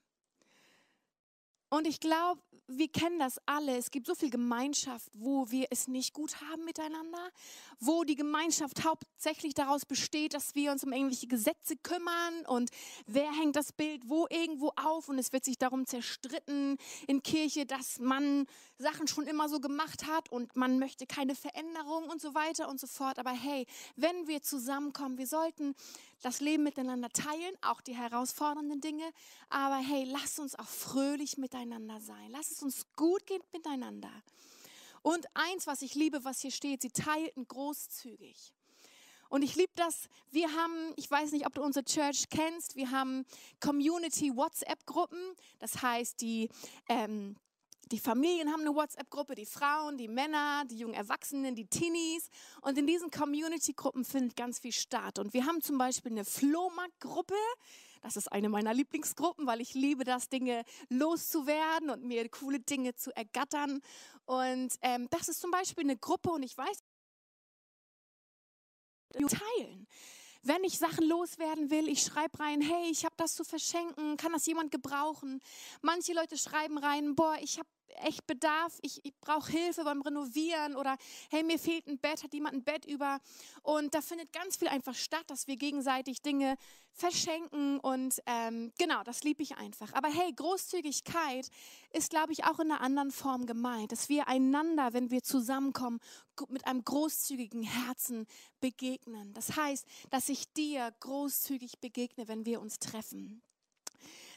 Und 1.70 1.86
ich 1.86 2.00
glaube, 2.00 2.40
wir 2.70 2.88
kennen 2.88 3.18
das 3.18 3.40
alle. 3.46 3.76
Es 3.76 3.90
gibt 3.90 4.06
so 4.06 4.14
viel 4.14 4.30
Gemeinschaft, 4.30 5.10
wo 5.14 5.50
wir 5.50 5.66
es 5.70 5.88
nicht 5.88 6.12
gut 6.12 6.40
haben 6.42 6.64
miteinander, 6.64 7.30
wo 7.80 8.04
die 8.04 8.14
Gemeinschaft 8.14 8.84
hauptsächlich 8.84 9.54
daraus 9.54 9.86
besteht, 9.86 10.34
dass 10.34 10.54
wir 10.54 10.72
uns 10.72 10.84
um 10.84 10.92
irgendwelche 10.92 11.26
Gesetze 11.26 11.76
kümmern 11.76 12.46
und 12.46 12.70
wer 13.06 13.32
hängt 13.32 13.56
das 13.56 13.72
Bild 13.72 14.02
wo 14.08 14.26
irgendwo 14.30 14.72
auf 14.76 15.08
und 15.08 15.18
es 15.18 15.32
wird 15.32 15.44
sich 15.44 15.58
darum 15.58 15.86
zerstritten 15.86 16.76
in 17.06 17.22
Kirche, 17.22 17.64
dass 17.64 17.98
man 17.98 18.46
Sachen 18.78 19.08
schon 19.08 19.26
immer 19.26 19.48
so 19.48 19.60
gemacht 19.60 20.06
hat 20.06 20.30
und 20.30 20.54
man 20.54 20.78
möchte 20.78 21.06
keine 21.06 21.34
Veränderung 21.34 22.08
und 22.08 22.20
so 22.20 22.34
weiter 22.34 22.68
und 22.68 22.78
so 22.78 22.86
fort. 22.86 23.18
Aber 23.18 23.30
hey, 23.30 23.66
wenn 23.96 24.28
wir 24.28 24.42
zusammenkommen, 24.42 25.18
wir 25.18 25.26
sollten 25.26 25.74
das 26.22 26.40
Leben 26.40 26.64
miteinander 26.64 27.08
teilen, 27.10 27.56
auch 27.62 27.80
die 27.80 27.96
herausfordernden 27.96 28.80
Dinge. 28.80 29.04
Aber 29.48 29.76
hey, 29.76 30.04
lass 30.04 30.38
uns 30.38 30.58
auch 30.58 30.66
fröhlich 30.66 31.38
miteinander 31.38 31.57
sein. 32.00 32.30
Lass 32.30 32.50
es 32.50 32.62
uns 32.62 32.86
gut 32.96 33.26
gehen 33.26 33.42
miteinander. 33.52 34.12
Und 35.02 35.26
eins, 35.34 35.66
was 35.66 35.82
ich 35.82 35.94
liebe, 35.94 36.24
was 36.24 36.40
hier 36.40 36.50
steht, 36.50 36.82
sie 36.82 36.90
teilten 36.90 37.46
großzügig. 37.46 38.52
Und 39.28 39.42
ich 39.42 39.56
liebe 39.56 39.72
das. 39.76 40.08
Wir 40.30 40.52
haben, 40.54 40.92
ich 40.96 41.10
weiß 41.10 41.32
nicht, 41.32 41.46
ob 41.46 41.54
du 41.54 41.62
unsere 41.62 41.84
Church 41.84 42.28
kennst, 42.30 42.76
wir 42.76 42.90
haben 42.90 43.26
Community 43.60 44.34
WhatsApp-Gruppen. 44.34 45.20
Das 45.58 45.82
heißt, 45.82 46.20
die 46.20 46.48
ähm, 46.88 47.36
die 47.90 47.98
Familien 47.98 48.52
haben 48.52 48.60
eine 48.60 48.74
WhatsApp-Gruppe, 48.74 49.34
die 49.34 49.46
Frauen, 49.46 49.96
die 49.96 50.08
Männer, 50.08 50.64
die 50.66 50.76
jungen 50.76 50.94
Erwachsenen, 50.94 51.54
die 51.54 51.66
Teenies. 51.66 52.28
Und 52.60 52.76
in 52.76 52.86
diesen 52.86 53.10
Community-Gruppen 53.10 54.04
findet 54.04 54.36
ganz 54.36 54.58
viel 54.58 54.72
statt. 54.72 55.18
Und 55.18 55.32
wir 55.32 55.46
haben 55.46 55.62
zum 55.62 55.78
Beispiel 55.78 56.12
eine 56.12 56.24
Flohmarkt-Gruppe. 56.24 57.34
Das 58.00 58.16
ist 58.16 58.30
eine 58.32 58.48
meiner 58.48 58.74
Lieblingsgruppen, 58.74 59.46
weil 59.46 59.60
ich 59.60 59.74
liebe 59.74 60.04
das, 60.04 60.28
Dinge 60.28 60.64
loszuwerden 60.88 61.90
und 61.90 62.04
mir 62.04 62.28
coole 62.28 62.60
Dinge 62.60 62.94
zu 62.94 63.14
ergattern. 63.16 63.80
Und 64.24 64.74
ähm, 64.82 65.08
das 65.10 65.28
ist 65.28 65.40
zum 65.40 65.50
Beispiel 65.50 65.84
eine 65.84 65.96
Gruppe 65.96 66.30
und 66.30 66.42
ich 66.42 66.56
weiß, 66.56 66.78
teilen. 69.26 69.86
Wenn 70.42 70.62
ich 70.64 70.78
Sachen 70.78 71.06
loswerden 71.08 71.70
will, 71.70 71.88
ich 71.88 72.02
schreibe 72.02 72.38
rein, 72.38 72.60
hey, 72.60 72.90
ich 72.90 73.04
habe 73.04 73.14
das 73.16 73.34
zu 73.34 73.44
verschenken, 73.44 74.16
kann 74.16 74.32
das 74.32 74.46
jemand 74.46 74.70
gebrauchen? 74.70 75.40
Manche 75.82 76.12
Leute 76.12 76.38
schreiben 76.38 76.78
rein, 76.78 77.16
boah, 77.16 77.36
ich 77.40 77.58
habe 77.58 77.68
echt 78.02 78.26
Bedarf, 78.26 78.78
ich, 78.82 79.04
ich 79.04 79.14
brauche 79.20 79.50
Hilfe 79.50 79.84
beim 79.84 80.02
Renovieren 80.02 80.76
oder 80.76 80.96
hey, 81.30 81.42
mir 81.42 81.58
fehlt 81.58 81.86
ein 81.86 81.98
Bett, 81.98 82.22
hat 82.22 82.32
jemand 82.32 82.54
ein 82.54 82.64
Bett 82.64 82.84
über? 82.84 83.18
Und 83.62 83.94
da 83.94 84.00
findet 84.00 84.32
ganz 84.32 84.56
viel 84.56 84.68
einfach 84.68 84.94
statt, 84.94 85.24
dass 85.28 85.46
wir 85.46 85.56
gegenseitig 85.56 86.22
Dinge 86.22 86.56
verschenken 86.92 87.78
und 87.78 88.20
ähm, 88.26 88.72
genau, 88.78 89.02
das 89.04 89.22
liebe 89.22 89.42
ich 89.42 89.56
einfach. 89.56 89.92
Aber 89.92 90.08
hey, 90.08 90.32
Großzügigkeit 90.32 91.48
ist, 91.92 92.10
glaube 92.10 92.32
ich, 92.32 92.44
auch 92.44 92.58
in 92.58 92.72
einer 92.72 92.80
anderen 92.80 93.12
Form 93.12 93.46
gemeint, 93.46 93.92
dass 93.92 94.08
wir 94.08 94.26
einander, 94.28 94.92
wenn 94.92 95.10
wir 95.10 95.22
zusammenkommen, 95.22 96.00
mit 96.48 96.66
einem 96.66 96.84
großzügigen 96.84 97.62
Herzen 97.62 98.26
begegnen. 98.60 99.32
Das 99.34 99.56
heißt, 99.56 99.86
dass 100.10 100.28
ich 100.28 100.52
dir 100.52 100.92
großzügig 101.00 101.80
begegne, 101.80 102.28
wenn 102.28 102.46
wir 102.46 102.60
uns 102.60 102.78
treffen 102.78 103.42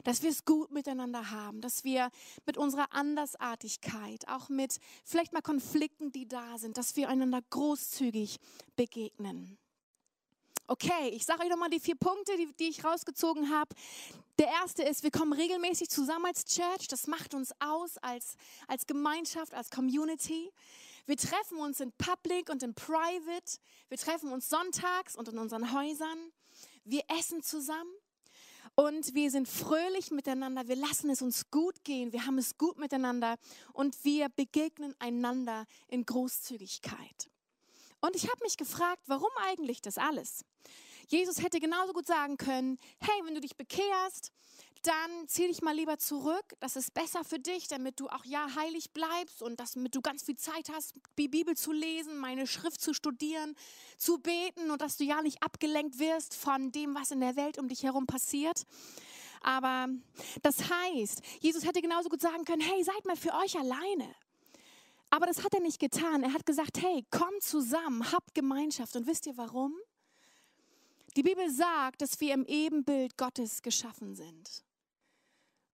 dass 0.04 0.22
wir 0.24 0.30
es 0.30 0.46
gut 0.46 0.72
miteinander 0.72 1.32
haben, 1.32 1.62
dass 1.62 1.84
wir 1.84 2.10
mit 2.46 2.58
unserer 2.58 2.94
Andersartigkeit, 2.94 4.28
auch 4.28 4.50
mit 4.50 4.80
vielleicht 5.04 5.34
mal 5.34 5.42
Konflikten, 5.42 6.12
die 6.12 6.28
da 6.28 6.58
sind, 6.58 6.78
dass 6.78 6.96
wir 6.96 7.10
einander 7.10 7.42
großzügig 7.50 8.40
begegnen. 8.76 9.58
Okay, 10.68 11.10
ich 11.10 11.26
sage 11.26 11.44
euch 11.44 11.50
nochmal 11.50 11.70
die 11.70 11.82
vier 11.82 11.98
Punkte, 11.98 12.38
die, 12.38 12.48
die 12.58 12.70
ich 12.70 12.86
rausgezogen 12.86 13.50
habe. 13.50 13.76
Der 14.40 14.48
erste 14.48 14.84
ist, 14.84 15.04
wir 15.04 15.12
kommen 15.12 15.34
regelmäßig 15.34 15.90
zusammen 15.90 16.28
als 16.28 16.46
Church. 16.46 16.88
Das 16.88 17.08
macht 17.08 17.34
uns 17.34 17.52
aus 17.60 17.98
als, 17.98 18.36
als 18.68 18.88
Gemeinschaft, 18.88 19.54
als 19.54 19.70
Community. 19.70 20.50
Wir 21.06 21.18
treffen 21.18 21.58
uns 21.58 21.82
in 21.82 21.92
Public 21.94 22.50
und 22.50 22.64
in 22.64 22.74
Private. 22.74 23.60
Wir 23.90 23.98
treffen 23.98 24.32
uns 24.32 24.48
sonntags 24.48 25.18
und 25.18 25.28
in 25.28 25.38
unseren 25.40 25.74
Häusern. 25.74 26.18
Wir 26.86 27.04
essen 27.20 27.44
zusammen. 27.44 27.92
Und 28.76 29.14
wir 29.14 29.30
sind 29.30 29.48
fröhlich 29.48 30.12
miteinander, 30.12 30.68
wir 30.68 30.76
lassen 30.76 31.10
es 31.10 31.22
uns 31.22 31.52
gut 31.52 31.84
gehen, 31.84 32.14
wir 32.14 32.26
haben 32.26 32.38
es 32.38 32.58
gut 32.58 32.78
miteinander 32.78 33.36
und 33.74 34.04
wir 34.06 34.30
begegnen 34.30 34.96
einander 35.00 35.66
in 35.88 36.06
Großzügigkeit. 36.06 37.30
Und 38.00 38.16
ich 38.16 38.24
habe 38.30 38.44
mich 38.44 38.58
gefragt, 38.58 39.04
warum 39.08 39.30
eigentlich 39.44 39.82
das 39.82 39.98
alles? 39.98 40.46
Jesus 41.08 41.42
hätte 41.42 41.60
genauso 41.60 41.94
gut 41.94 42.08
sagen 42.08 42.38
können, 42.38 42.78
hey, 43.00 43.22
wenn 43.26 43.36
du 43.36 43.42
dich 43.42 43.56
bekehrst, 43.56 44.32
dann 44.84 45.28
zieh 45.28 45.48
dich 45.48 45.62
mal 45.62 45.76
lieber 45.76 45.98
zurück. 45.98 46.56
Das 46.60 46.76
ist 46.76 46.94
besser 46.94 47.24
für 47.24 47.40
dich, 47.40 47.68
damit 47.68 48.00
du 48.00 48.08
auch 48.08 48.26
ja 48.26 48.48
heilig 48.56 48.92
bleibst 48.92 49.44
und 49.44 49.60
damit 49.60 49.94
du 49.94 50.02
ganz 50.02 50.24
viel 50.24 50.38
Zeit 50.38 50.70
hast, 50.74 50.96
die 51.18 51.28
Bibel 51.28 51.56
zu 51.56 51.72
lesen, 51.72 52.18
meine 52.18 52.48
Schrift 52.48 52.82
zu 52.82 52.94
studieren, 52.94 53.56
zu 53.98 54.18
beten 54.18 54.72
und 54.72 54.82
dass 54.82 54.98
du 54.98 55.04
ja 55.04 55.22
nicht 55.22 55.44
abgelenkt 55.44 56.00
wirst 56.00 56.36
von 56.36 56.72
dem, 56.72 56.96
was 56.96 57.12
in 57.12 57.20
der 57.20 57.36
Welt 57.36 57.60
um 57.60 57.68
dich 57.68 57.84
herum 57.84 58.08
passiert. 58.08 58.64
Aber 59.42 59.88
das 60.42 60.70
heißt, 60.70 61.22
Jesus 61.40 61.66
hätte 61.66 61.82
genauso 61.82 62.10
gut 62.10 62.22
sagen 62.22 62.46
können, 62.46 62.62
hey, 62.62 62.84
seid 62.84 63.06
mal 63.06 63.16
für 63.16 63.34
euch 63.36 63.58
alleine. 63.58 64.16
Aber 65.10 65.26
das 65.26 65.44
hat 65.44 65.54
er 65.54 65.60
nicht 65.60 65.80
getan. 65.80 66.24
Er 66.24 66.34
hat 66.34 66.46
gesagt, 66.46 66.82
hey, 66.82 67.06
kommt 67.12 67.44
zusammen, 67.44 68.12
habt 68.12 68.34
Gemeinschaft. 68.34 68.96
Und 68.96 69.08
wisst 69.08 69.26
ihr 69.28 69.36
warum? 69.38 69.76
Die 71.16 71.24
Bibel 71.24 71.50
sagt, 71.50 72.02
dass 72.02 72.20
wir 72.20 72.34
im 72.34 72.46
Ebenbild 72.46 73.18
Gottes 73.18 73.62
geschaffen 73.62 74.16
sind. 74.16 74.64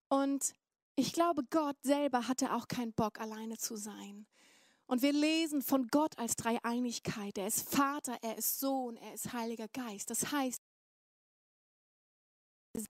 Und 0.08 0.52
ich 0.96 1.12
glaube, 1.12 1.44
Gott 1.48 1.76
selber 1.82 2.26
hatte 2.26 2.54
auch 2.54 2.66
keinen 2.66 2.92
Bock, 2.92 3.20
alleine 3.20 3.56
zu 3.56 3.76
sein. 3.76 4.26
Und 4.86 5.02
wir 5.02 5.12
lesen 5.12 5.62
von 5.62 5.86
Gott 5.88 6.18
als 6.18 6.34
Dreieinigkeit. 6.34 7.38
Er 7.38 7.46
ist 7.46 7.68
Vater, 7.68 8.16
er 8.22 8.38
ist 8.38 8.58
Sohn, 8.58 8.96
er 8.96 9.14
ist 9.14 9.32
Heiliger 9.32 9.68
Geist. 9.68 10.10
Das 10.10 10.32
heißt, 10.32 10.62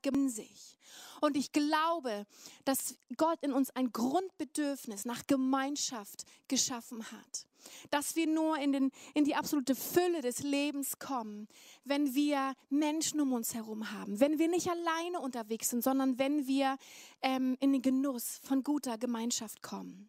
in 0.03 0.29
sich. 0.29 0.79
Und 1.21 1.37
ich 1.37 1.53
glaube, 1.53 2.27
dass 2.65 2.97
Gott 3.17 3.39
in 3.43 3.53
uns 3.53 3.71
ein 3.71 3.93
Grundbedürfnis 3.93 5.05
nach 5.05 5.27
Gemeinschaft 5.27 6.25
geschaffen 6.47 7.11
hat. 7.11 7.47
Dass 7.91 8.17
wir 8.17 8.27
nur 8.27 8.57
in, 8.59 8.73
den, 8.73 8.91
in 9.15 9.25
die 9.25 9.35
absolute 9.35 9.75
Fülle 9.75 10.23
des 10.23 10.43
Lebens 10.43 10.99
kommen, 10.99 11.49
wenn 11.85 12.15
wir 12.15 12.55
Menschen 12.71 13.21
um 13.21 13.33
uns 13.33 13.55
herum 13.55 13.91
haben. 13.93 14.21
Wenn 14.21 14.39
wir 14.39 14.49
nicht 14.49 14.71
alleine 14.71 15.21
unterwegs 15.21 15.71
sind, 15.71 15.83
sondern 15.83 16.19
wenn 16.19 16.47
wir 16.47 16.77
ähm, 17.21 17.57
in 17.61 17.73
den 17.73 17.83
Genuss 17.83 18.41
von 18.45 18.63
guter 18.63 18.97
Gemeinschaft 18.97 19.61
kommen. 19.61 20.09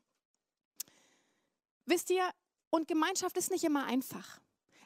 Wisst 1.85 2.11
ihr, 2.11 2.29
und 2.69 2.87
Gemeinschaft 2.87 3.35
ist 3.35 3.49
nicht 3.49 3.63
immer 3.63 3.85
einfach. 3.85 4.39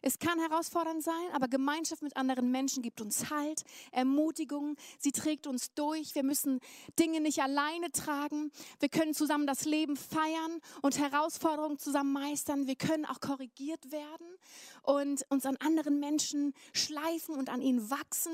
Es 0.06 0.20
kann 0.20 0.38
herausfordernd 0.38 1.02
sein, 1.02 1.32
aber 1.32 1.48
Gemeinschaft 1.48 2.02
mit 2.02 2.18
anderen 2.18 2.52
Menschen 2.52 2.84
gibt 2.84 3.00
uns 3.00 3.30
Halt, 3.30 3.64
Ermutigung, 3.94 4.76
sie 5.00 5.14
trägt 5.14 5.48
uns 5.48 5.74
durch. 5.76 6.14
Wir 6.14 6.24
müssen 6.24 6.60
Dinge 7.00 7.22
nicht 7.22 7.42
alleine 7.42 7.90
tragen. 7.90 8.52
Wir 8.82 8.90
können 8.90 9.14
zusammen 9.14 9.48
das 9.48 9.64
Leben 9.64 9.96
feiern 9.96 10.60
und 10.82 11.00
Herausforderungen 11.00 11.80
zusammen 11.80 12.12
meistern. 12.12 12.68
Wir 12.68 12.76
können 12.76 13.06
auch 13.06 13.22
korrigiert 13.22 13.94
werden 13.94 14.28
und 14.82 15.26
uns 15.30 15.46
an 15.46 15.56
anderen 15.58 16.02
Menschen 16.02 16.54
schleifen 16.74 17.36
und 17.36 17.48
an 17.48 17.62
ihnen 17.62 17.90
wachsen. 17.90 18.34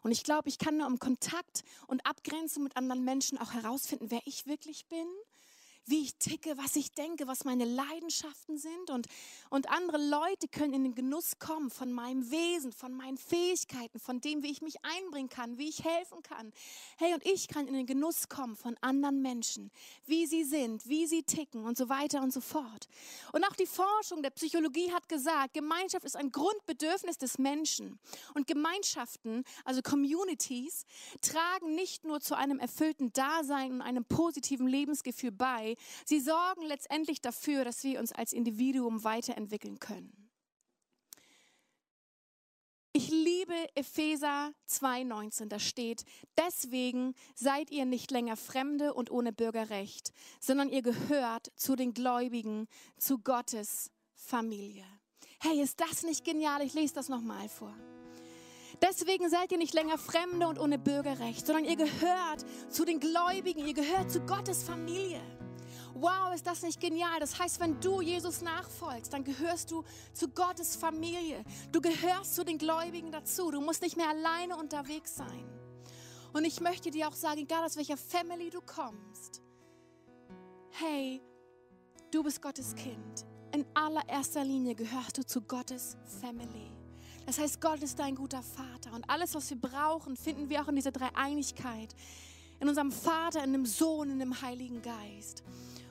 Und 0.00 0.12
ich 0.12 0.24
glaube, 0.24 0.48
ich 0.48 0.56
kann 0.56 0.78
nur 0.78 0.86
im 0.86 0.98
Kontakt 0.98 1.64
und 1.86 2.06
Abgrenzung 2.06 2.62
mit 2.62 2.78
anderen 2.78 3.04
Menschen 3.04 3.36
auch 3.36 3.52
herausfinden, 3.52 4.10
wer 4.10 4.22
ich 4.24 4.46
wirklich 4.46 4.86
bin 4.86 5.06
wie 5.86 6.02
ich 6.02 6.16
ticke, 6.16 6.58
was 6.58 6.74
ich 6.74 6.92
denke, 6.92 7.28
was 7.28 7.44
meine 7.44 7.64
Leidenschaften 7.64 8.58
sind. 8.58 8.90
Und, 8.90 9.06
und 9.50 9.70
andere 9.70 9.98
Leute 9.98 10.48
können 10.48 10.74
in 10.74 10.82
den 10.82 10.94
Genuss 10.94 11.38
kommen 11.38 11.70
von 11.70 11.92
meinem 11.92 12.30
Wesen, 12.30 12.72
von 12.72 12.92
meinen 12.92 13.16
Fähigkeiten, 13.16 14.00
von 14.00 14.20
dem, 14.20 14.42
wie 14.42 14.50
ich 14.50 14.62
mich 14.62 14.84
einbringen 14.84 15.28
kann, 15.28 15.58
wie 15.58 15.68
ich 15.68 15.84
helfen 15.84 16.22
kann. 16.22 16.52
Hey, 16.98 17.14
und 17.14 17.24
ich 17.24 17.46
kann 17.46 17.68
in 17.68 17.74
den 17.74 17.86
Genuss 17.86 18.28
kommen 18.28 18.56
von 18.56 18.76
anderen 18.80 19.22
Menschen, 19.22 19.70
wie 20.06 20.26
sie 20.26 20.42
sind, 20.42 20.88
wie 20.88 21.06
sie 21.06 21.22
ticken 21.22 21.64
und 21.64 21.76
so 21.76 21.88
weiter 21.88 22.20
und 22.20 22.32
so 22.32 22.40
fort. 22.40 22.88
Und 23.32 23.44
auch 23.44 23.54
die 23.54 23.66
Forschung 23.66 24.22
der 24.22 24.30
Psychologie 24.30 24.92
hat 24.92 25.08
gesagt, 25.08 25.54
Gemeinschaft 25.54 26.04
ist 26.04 26.16
ein 26.16 26.32
Grundbedürfnis 26.32 27.18
des 27.18 27.38
Menschen. 27.38 28.00
Und 28.34 28.48
Gemeinschaften, 28.48 29.44
also 29.64 29.82
Communities, 29.82 30.84
tragen 31.20 31.76
nicht 31.76 32.04
nur 32.04 32.20
zu 32.20 32.34
einem 32.34 32.58
erfüllten 32.58 33.12
Dasein 33.12 33.72
und 33.72 33.82
einem 33.82 34.04
positiven 34.04 34.66
Lebensgefühl 34.66 35.30
bei, 35.30 35.75
sie 36.04 36.20
sorgen 36.20 36.62
letztendlich 36.62 37.20
dafür, 37.20 37.64
dass 37.64 37.82
wir 37.84 38.00
uns 38.00 38.12
als 38.12 38.32
Individuum 38.32 39.04
weiterentwickeln 39.04 39.78
können. 39.78 40.26
Ich 42.96 43.10
liebe 43.10 43.54
Epheser 43.74 44.54
2,19, 44.70 45.48
da 45.48 45.58
steht, 45.58 46.04
deswegen 46.38 47.14
seid 47.34 47.70
ihr 47.70 47.84
nicht 47.84 48.10
länger 48.10 48.38
Fremde 48.38 48.94
und 48.94 49.10
ohne 49.10 49.34
Bürgerrecht, 49.34 50.14
sondern 50.40 50.70
ihr 50.70 50.80
gehört 50.80 51.52
zu 51.56 51.76
den 51.76 51.92
Gläubigen, 51.92 52.68
zu 52.96 53.18
Gottes 53.18 53.90
Familie. 54.14 54.86
Hey, 55.40 55.60
ist 55.60 55.78
das 55.78 56.04
nicht 56.04 56.24
genial? 56.24 56.62
Ich 56.62 56.72
lese 56.72 56.94
das 56.94 57.10
nochmal 57.10 57.50
vor. 57.50 57.76
Deswegen 58.80 59.28
seid 59.28 59.52
ihr 59.52 59.58
nicht 59.58 59.74
länger 59.74 59.98
Fremde 59.98 60.48
und 60.48 60.58
ohne 60.58 60.78
Bürgerrecht, 60.78 61.46
sondern 61.46 61.66
ihr 61.66 61.76
gehört 61.76 62.46
zu 62.70 62.86
den 62.86 62.98
Gläubigen, 62.98 63.66
ihr 63.66 63.74
gehört 63.74 64.10
zu 64.10 64.20
Gottes 64.20 64.62
Familie. 64.62 65.20
Wow, 65.98 66.34
ist 66.34 66.46
das 66.46 66.60
nicht 66.62 66.78
genial? 66.78 67.18
Das 67.20 67.38
heißt, 67.38 67.58
wenn 67.58 67.80
du 67.80 68.02
Jesus 68.02 68.42
nachfolgst, 68.42 69.10
dann 69.14 69.24
gehörst 69.24 69.70
du 69.70 69.82
zu 70.12 70.28
Gottes 70.28 70.76
Familie. 70.76 71.42
Du 71.72 71.80
gehörst 71.80 72.34
zu 72.34 72.44
den 72.44 72.58
Gläubigen 72.58 73.10
dazu. 73.10 73.50
Du 73.50 73.62
musst 73.62 73.80
nicht 73.80 73.96
mehr 73.96 74.10
alleine 74.10 74.56
unterwegs 74.56 75.16
sein. 75.16 75.48
Und 76.34 76.44
ich 76.44 76.60
möchte 76.60 76.90
dir 76.90 77.08
auch 77.08 77.14
sagen, 77.14 77.40
egal 77.40 77.64
aus 77.64 77.76
welcher 77.76 77.96
Family 77.96 78.50
du 78.50 78.60
kommst, 78.60 79.40
hey, 80.72 81.22
du 82.10 82.22
bist 82.22 82.42
Gottes 82.42 82.74
Kind. 82.74 83.24
In 83.54 83.64
allererster 83.72 84.44
Linie 84.44 84.74
gehörst 84.74 85.16
du 85.16 85.24
zu 85.24 85.40
Gottes 85.40 85.96
Family. 86.20 86.76
Das 87.24 87.38
heißt, 87.38 87.58
Gott 87.58 87.82
ist 87.82 87.98
dein 87.98 88.14
guter 88.14 88.42
Vater. 88.42 88.92
Und 88.92 89.08
alles, 89.08 89.34
was 89.34 89.48
wir 89.48 89.58
brauchen, 89.58 90.14
finden 90.14 90.50
wir 90.50 90.62
auch 90.62 90.68
in 90.68 90.76
dieser 90.76 90.92
Dreieinigkeit. 90.92 91.94
In 92.60 92.68
unserem 92.68 92.92
Vater, 92.92 93.42
in 93.42 93.52
dem 93.52 93.64
Sohn, 93.64 94.10
in 94.10 94.18
dem 94.18 94.42
Heiligen 94.42 94.82
Geist. 94.82 95.42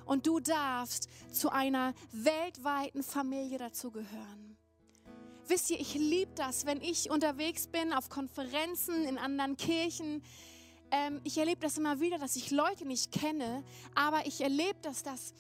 Und 0.06 0.28
du 0.28 0.40
darfst 0.40 1.10
zu 1.32 1.50
einer 1.52 1.94
weltweiten 2.12 3.04
Familie 3.04 3.58
dazugehören. 3.58 4.58
Wisst 5.48 5.70
ihr, 5.70 5.80
ich 5.80 5.94
liebe 5.94 6.32
das, 6.36 6.66
wenn 6.66 6.82
ich 6.82 7.12
unterwegs 7.12 7.68
bin 7.68 7.94
auf 7.94 8.10
Konferenzen, 8.10 9.06
in 9.06 9.18
anderen 9.18 9.58
Kirchen. 9.58 10.24
Ähm, 10.92 11.22
ich 11.24 11.38
erlebe 11.38 11.62
das 11.62 11.78
immer 11.78 12.00
wieder, 12.00 12.18
dass 12.18 12.36
ich 12.36 12.52
Leute 12.52 12.86
nicht 12.86 13.12
kenne, 13.12 13.64
aber 13.94 14.26
ich 14.26 14.42
erlebe 14.42 14.78
das, 14.82 15.04
dass 15.04 15.34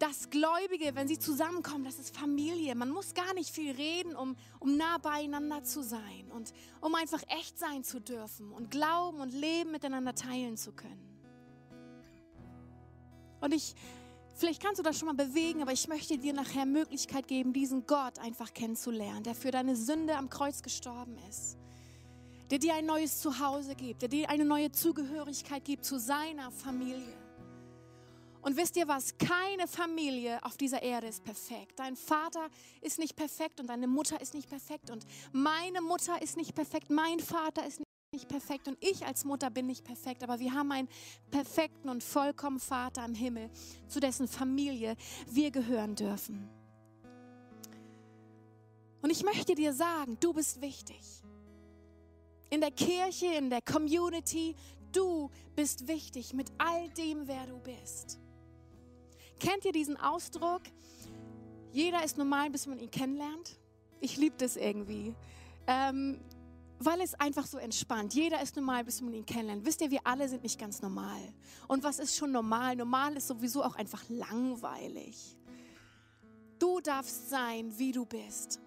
dass 0.00 0.30
Gläubige, 0.30 0.94
wenn 0.94 1.08
sie 1.08 1.18
zusammenkommen, 1.18 1.84
das 1.84 1.98
ist 1.98 2.16
Familie. 2.16 2.74
Man 2.74 2.88
muss 2.88 3.12
gar 3.12 3.34
nicht 3.34 3.50
viel 3.50 3.72
reden, 3.72 4.16
um, 4.16 4.34
um 4.58 4.78
nah 4.78 4.96
beieinander 4.96 5.62
zu 5.62 5.82
sein 5.82 6.30
und 6.30 6.54
um 6.80 6.94
einfach 6.94 7.22
echt 7.28 7.58
sein 7.58 7.84
zu 7.84 8.00
dürfen 8.00 8.50
und 8.50 8.70
Glauben 8.70 9.20
und 9.20 9.30
Leben 9.34 9.72
miteinander 9.72 10.14
teilen 10.14 10.56
zu 10.56 10.72
können. 10.72 11.09
Und 13.40 13.54
ich, 13.54 13.74
vielleicht 14.34 14.62
kannst 14.62 14.78
du 14.78 14.82
das 14.82 14.98
schon 14.98 15.06
mal 15.06 15.14
bewegen, 15.14 15.62
aber 15.62 15.72
ich 15.72 15.88
möchte 15.88 16.18
dir 16.18 16.32
nachher 16.32 16.66
Möglichkeit 16.66 17.28
geben, 17.28 17.52
diesen 17.52 17.86
Gott 17.86 18.18
einfach 18.18 18.52
kennenzulernen, 18.52 19.22
der 19.22 19.34
für 19.34 19.50
deine 19.50 19.76
Sünde 19.76 20.16
am 20.16 20.28
Kreuz 20.28 20.62
gestorben 20.62 21.16
ist. 21.28 21.56
Der 22.50 22.58
dir 22.58 22.74
ein 22.74 22.86
neues 22.86 23.20
Zuhause 23.20 23.74
gibt, 23.76 24.02
der 24.02 24.08
dir 24.08 24.28
eine 24.28 24.44
neue 24.44 24.72
Zugehörigkeit 24.72 25.64
gibt 25.64 25.84
zu 25.84 25.98
seiner 25.98 26.50
Familie. 26.50 27.16
Und 28.42 28.56
wisst 28.56 28.76
ihr 28.76 28.88
was? 28.88 29.16
Keine 29.18 29.68
Familie 29.68 30.42
auf 30.44 30.56
dieser 30.56 30.82
Erde 30.82 31.06
ist 31.06 31.22
perfekt. 31.22 31.78
Dein 31.78 31.94
Vater 31.94 32.48
ist 32.80 32.98
nicht 32.98 33.14
perfekt 33.14 33.60
und 33.60 33.66
deine 33.68 33.86
Mutter 33.86 34.20
ist 34.20 34.34
nicht 34.34 34.48
perfekt 34.48 34.90
und 34.90 35.06
meine 35.32 35.80
Mutter 35.82 36.20
ist 36.22 36.36
nicht 36.36 36.54
perfekt, 36.54 36.90
mein 36.90 37.20
Vater 37.20 37.66
ist 37.66 37.80
nicht 37.80 37.89
perfekt 38.30 38.66
und 38.66 38.76
ich 38.80 39.06
als 39.06 39.24
Mutter 39.24 39.50
bin 39.50 39.66
nicht 39.66 39.84
perfekt, 39.84 40.24
aber 40.24 40.40
wir 40.40 40.52
haben 40.52 40.72
einen 40.72 40.88
perfekten 41.30 41.88
und 41.88 42.02
vollkommen 42.02 42.58
Vater 42.58 43.04
im 43.04 43.14
Himmel, 43.14 43.50
zu 43.86 44.00
dessen 44.00 44.26
Familie 44.26 44.96
wir 45.28 45.52
gehören 45.52 45.94
dürfen. 45.94 46.48
Und 49.00 49.10
ich 49.10 49.22
möchte 49.22 49.54
dir 49.54 49.72
sagen, 49.72 50.18
du 50.18 50.32
bist 50.32 50.60
wichtig. 50.60 51.22
In 52.50 52.60
der 52.60 52.72
Kirche, 52.72 53.26
in 53.26 53.48
der 53.48 53.62
Community, 53.62 54.56
du 54.90 55.30
bist 55.54 55.86
wichtig 55.86 56.34
mit 56.34 56.50
all 56.58 56.88
dem, 56.90 57.28
wer 57.28 57.46
du 57.46 57.58
bist. 57.60 58.18
Kennt 59.38 59.64
ihr 59.64 59.72
diesen 59.72 59.96
Ausdruck? 59.96 60.62
Jeder 61.70 62.04
ist 62.04 62.18
normal, 62.18 62.50
bis 62.50 62.66
man 62.66 62.80
ihn 62.80 62.90
kennenlernt. 62.90 63.56
Ich 64.00 64.16
liebe 64.16 64.36
das 64.36 64.56
irgendwie. 64.56 65.14
Ähm, 65.68 66.20
weil 66.82 67.02
es 67.02 67.14
einfach 67.14 67.46
so 67.46 67.58
entspannt. 67.58 68.14
Jeder 68.14 68.42
ist 68.42 68.56
normal, 68.56 68.84
bis 68.84 69.02
man 69.02 69.12
ihn 69.12 69.26
kennenlernt. 69.26 69.66
Wisst 69.66 69.82
ihr, 69.82 69.90
wir 69.90 70.00
alle 70.04 70.28
sind 70.28 70.42
nicht 70.42 70.58
ganz 70.58 70.80
normal. 70.80 71.20
Und 71.68 71.84
was 71.84 71.98
ist 71.98 72.16
schon 72.16 72.32
normal? 72.32 72.74
Normal 72.74 73.16
ist 73.16 73.28
sowieso 73.28 73.62
auch 73.62 73.76
einfach 73.76 74.02
langweilig. 74.08 75.36
Du 76.58 76.80
darfst 76.80 77.28
sein, 77.28 77.78
wie 77.78 77.92
du 77.92 78.06
bist. 78.06 78.60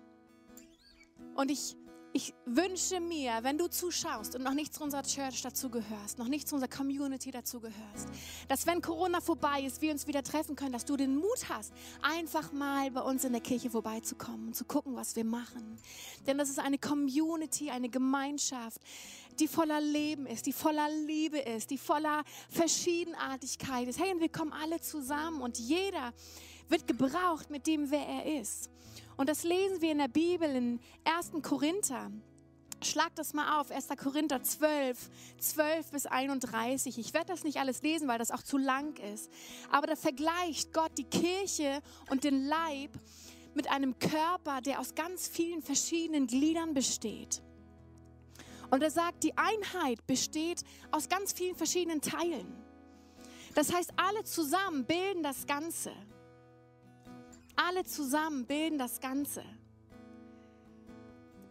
Und 1.35 1.49
ich 1.49 1.75
ich 2.15 2.33
wünsche 2.45 2.99
mir, 2.99 3.39
wenn 3.41 3.57
du 3.57 3.67
zuschaust 3.67 4.35
und 4.35 4.43
noch 4.43 4.53
nicht 4.53 4.73
zu 4.73 4.83
unserer 4.83 5.01
Church 5.01 5.41
dazugehörst, 5.41 6.19
noch 6.19 6.27
nicht 6.27 6.47
zu 6.47 6.55
unserer 6.55 6.69
Community 6.69 7.31
dazugehörst, 7.31 8.07
dass 8.47 8.67
wenn 8.67 8.83
Corona 8.83 9.19
vorbei 9.19 9.63
ist, 9.63 9.81
wir 9.81 9.91
uns 9.91 10.05
wieder 10.05 10.21
treffen 10.21 10.55
können, 10.55 10.73
dass 10.73 10.85
du 10.85 10.95
den 10.95 11.15
Mut 11.15 11.49
hast, 11.49 11.73
einfach 12.03 12.51
mal 12.51 12.91
bei 12.91 13.01
uns 13.01 13.23
in 13.23 13.31
der 13.31 13.41
Kirche 13.41 13.71
vorbeizukommen 13.71 14.47
und 14.47 14.55
zu 14.55 14.63
gucken, 14.63 14.95
was 14.95 15.15
wir 15.15 15.25
machen. 15.25 15.79
Denn 16.27 16.37
das 16.37 16.49
ist 16.49 16.59
eine 16.59 16.77
Community, 16.77 17.71
eine 17.71 17.89
Gemeinschaft, 17.89 18.79
die 19.39 19.47
voller 19.47 19.81
Leben 19.81 20.27
ist, 20.27 20.45
die 20.45 20.53
voller 20.53 20.89
Liebe 21.07 21.39
ist, 21.39 21.71
die 21.71 21.79
voller 21.79 22.23
Verschiedenartigkeit 22.49 23.87
ist. 23.87 23.99
Hey, 23.99 24.13
und 24.13 24.21
wir 24.21 24.29
kommen 24.29 24.53
alle 24.53 24.79
zusammen 24.79 25.41
und 25.41 25.57
jeder 25.57 26.13
wird 26.69 26.85
gebraucht 26.85 27.49
mit 27.49 27.65
dem, 27.65 27.89
wer 27.89 28.05
er 28.05 28.39
ist. 28.39 28.69
Und 29.17 29.29
das 29.29 29.43
lesen 29.43 29.81
wir 29.81 29.91
in 29.91 29.99
der 29.99 30.07
Bibel 30.07 30.49
in 30.49 30.79
1. 31.03 31.31
Korinther. 31.41 32.11
Schlag 32.81 33.15
das 33.15 33.33
mal 33.33 33.61
auf, 33.61 33.71
1. 33.71 33.87
Korinther 33.97 34.43
12, 34.43 35.09
12 35.39 35.91
bis 35.91 36.05
31. 36.05 36.97
Ich 36.97 37.13
werde 37.13 37.27
das 37.27 37.43
nicht 37.43 37.57
alles 37.57 37.81
lesen, 37.81 38.07
weil 38.07 38.19
das 38.19 38.31
auch 38.31 38.43
zu 38.43 38.57
lang 38.57 38.97
ist. 39.13 39.31
Aber 39.71 39.87
da 39.87 39.95
vergleicht 39.95 40.73
Gott 40.73 40.91
die 40.97 41.05
Kirche 41.05 41.81
und 42.09 42.23
den 42.23 42.45
Leib 42.45 42.91
mit 43.53 43.69
einem 43.69 43.97
Körper, 43.99 44.61
der 44.61 44.79
aus 44.79 44.95
ganz 44.95 45.27
vielen 45.27 45.61
verschiedenen 45.61 46.27
Gliedern 46.27 46.73
besteht. 46.73 47.41
Und 48.69 48.81
er 48.81 48.91
sagt, 48.91 49.23
die 49.23 49.37
Einheit 49.37 50.05
besteht 50.07 50.63
aus 50.91 51.07
ganz 51.07 51.31
vielen 51.31 51.55
verschiedenen 51.55 52.01
Teilen. 52.01 52.51
Das 53.53 53.71
heißt, 53.71 53.91
alle 53.97 54.23
zusammen 54.23 54.85
bilden 54.85 55.21
das 55.21 55.45
Ganze. 55.45 55.91
Alle 57.55 57.83
zusammen 57.83 58.45
bilden 58.45 58.77
das 58.77 58.99
Ganze. 58.99 59.43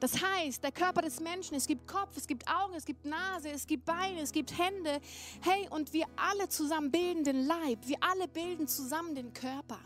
Das 0.03 0.21
heißt, 0.21 0.65
der 0.65 0.73
Körper 0.73 1.01
des 1.01 1.21
Menschen, 1.21 1.57
es 1.57 1.65
gibt 1.65 1.87
Kopf, 1.87 2.17
es 2.17 2.27
gibt 2.27 2.49
Augen, 2.49 2.75
es 2.75 2.85
gibt 2.85 3.05
Nase, 3.05 3.51
es 3.51 3.65
gibt 3.69 3.85
Beine, 3.85 4.21
es 4.21 4.33
gibt 4.33 4.59
Hände. 4.59 5.01
Hey, 5.43 5.69
und 5.71 5.93
wir 5.93 6.07
alle 6.17 6.49
zusammen 6.49 6.91
bilden 6.91 7.23
den 7.23 7.47
Leib. 7.47 7.87
Wir 7.87 7.99
alle 8.01 8.27
bilden 8.27 8.67
zusammen 8.67 9.15
den 9.15 9.33
Körper. 9.33 9.79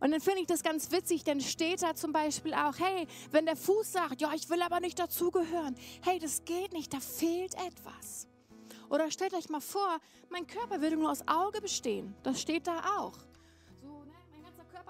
Und 0.00 0.10
dann 0.10 0.20
finde 0.20 0.42
ich 0.42 0.48
das 0.48 0.62
ganz 0.62 0.90
witzig, 0.90 1.24
denn 1.24 1.40
steht 1.40 1.82
da 1.82 1.94
zum 1.94 2.12
Beispiel 2.12 2.52
auch, 2.52 2.78
hey, 2.78 3.06
wenn 3.30 3.46
der 3.46 3.56
Fuß 3.56 3.92
sagt, 3.92 4.20
ja, 4.20 4.34
ich 4.34 4.50
will 4.50 4.60
aber 4.60 4.80
nicht 4.80 4.98
dazugehören, 4.98 5.76
hey, 6.02 6.18
das 6.18 6.44
geht 6.44 6.74
nicht, 6.74 6.92
da 6.92 7.00
fehlt 7.00 7.54
etwas. 7.54 8.28
Oder 8.90 9.10
stellt 9.10 9.32
euch 9.32 9.48
mal 9.48 9.62
vor, 9.62 9.98
mein 10.28 10.46
Körper 10.46 10.82
würde 10.82 10.96
nur 10.98 11.10
aus 11.10 11.26
Auge 11.26 11.62
bestehen. 11.62 12.14
Das 12.22 12.38
steht 12.38 12.66
da 12.66 12.98
auch 12.98 13.16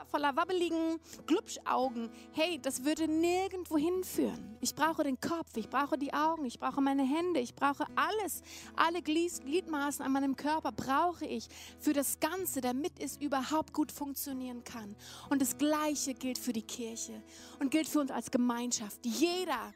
voller 0.07 0.37
wabbeligen 0.37 0.99
Glubschaugen. 1.27 2.11
Hey, 2.33 2.59
das 2.61 2.85
würde 2.85 3.09
nirgendwo 3.09 3.77
hinführen. 3.77 4.57
Ich 4.61 4.75
brauche 4.75 5.03
den 5.03 5.21
Kopf, 5.21 5.57
ich 5.57 5.69
brauche 5.69 5.99
die 5.99 6.13
Augen, 6.13 6.45
ich 6.45 6.59
brauche 6.59 6.81
meine 6.81 7.03
Hände, 7.03 7.41
ich 7.41 7.55
brauche 7.55 7.87
alles. 7.97 8.43
Alle 8.77 9.03
Gliedmaßen 9.03 10.05
an 10.05 10.13
meinem 10.13 10.37
Körper 10.37 10.73
brauche 10.73 11.27
ich 11.27 11.49
für 11.81 11.93
das 11.93 12.21
Ganze, 12.21 12.61
damit 12.61 12.93
es 12.99 13.17
überhaupt 13.17 13.73
gut 13.73 13.93
funktionieren 13.93 14.65
kann. 14.65 14.95
Und 15.31 15.43
das 15.43 15.59
Gleiche 15.59 16.15
gilt 16.15 16.39
für 16.39 16.53
die 16.53 16.63
Kirche 16.63 17.23
und 17.61 17.71
gilt 17.71 17.89
für 17.89 18.01
uns 18.01 18.11
als 18.11 18.31
Gemeinschaft. 18.31 18.99
Jeder 19.05 19.73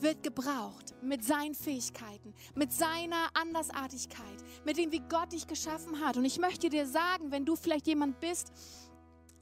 wird 0.00 0.22
gebraucht 0.22 0.94
mit 1.02 1.24
seinen 1.24 1.54
Fähigkeiten, 1.54 2.34
mit 2.54 2.72
seiner 2.72 3.28
Andersartigkeit, 3.34 4.44
mit 4.64 4.76
dem, 4.76 4.92
wie 4.92 5.00
Gott 5.00 5.32
dich 5.32 5.46
geschaffen 5.46 6.00
hat. 6.00 6.16
Und 6.16 6.24
ich 6.24 6.38
möchte 6.38 6.68
dir 6.68 6.86
sagen, 6.86 7.30
wenn 7.30 7.44
du 7.44 7.56
vielleicht 7.56 7.86
jemand 7.86 8.20
bist, 8.20 8.52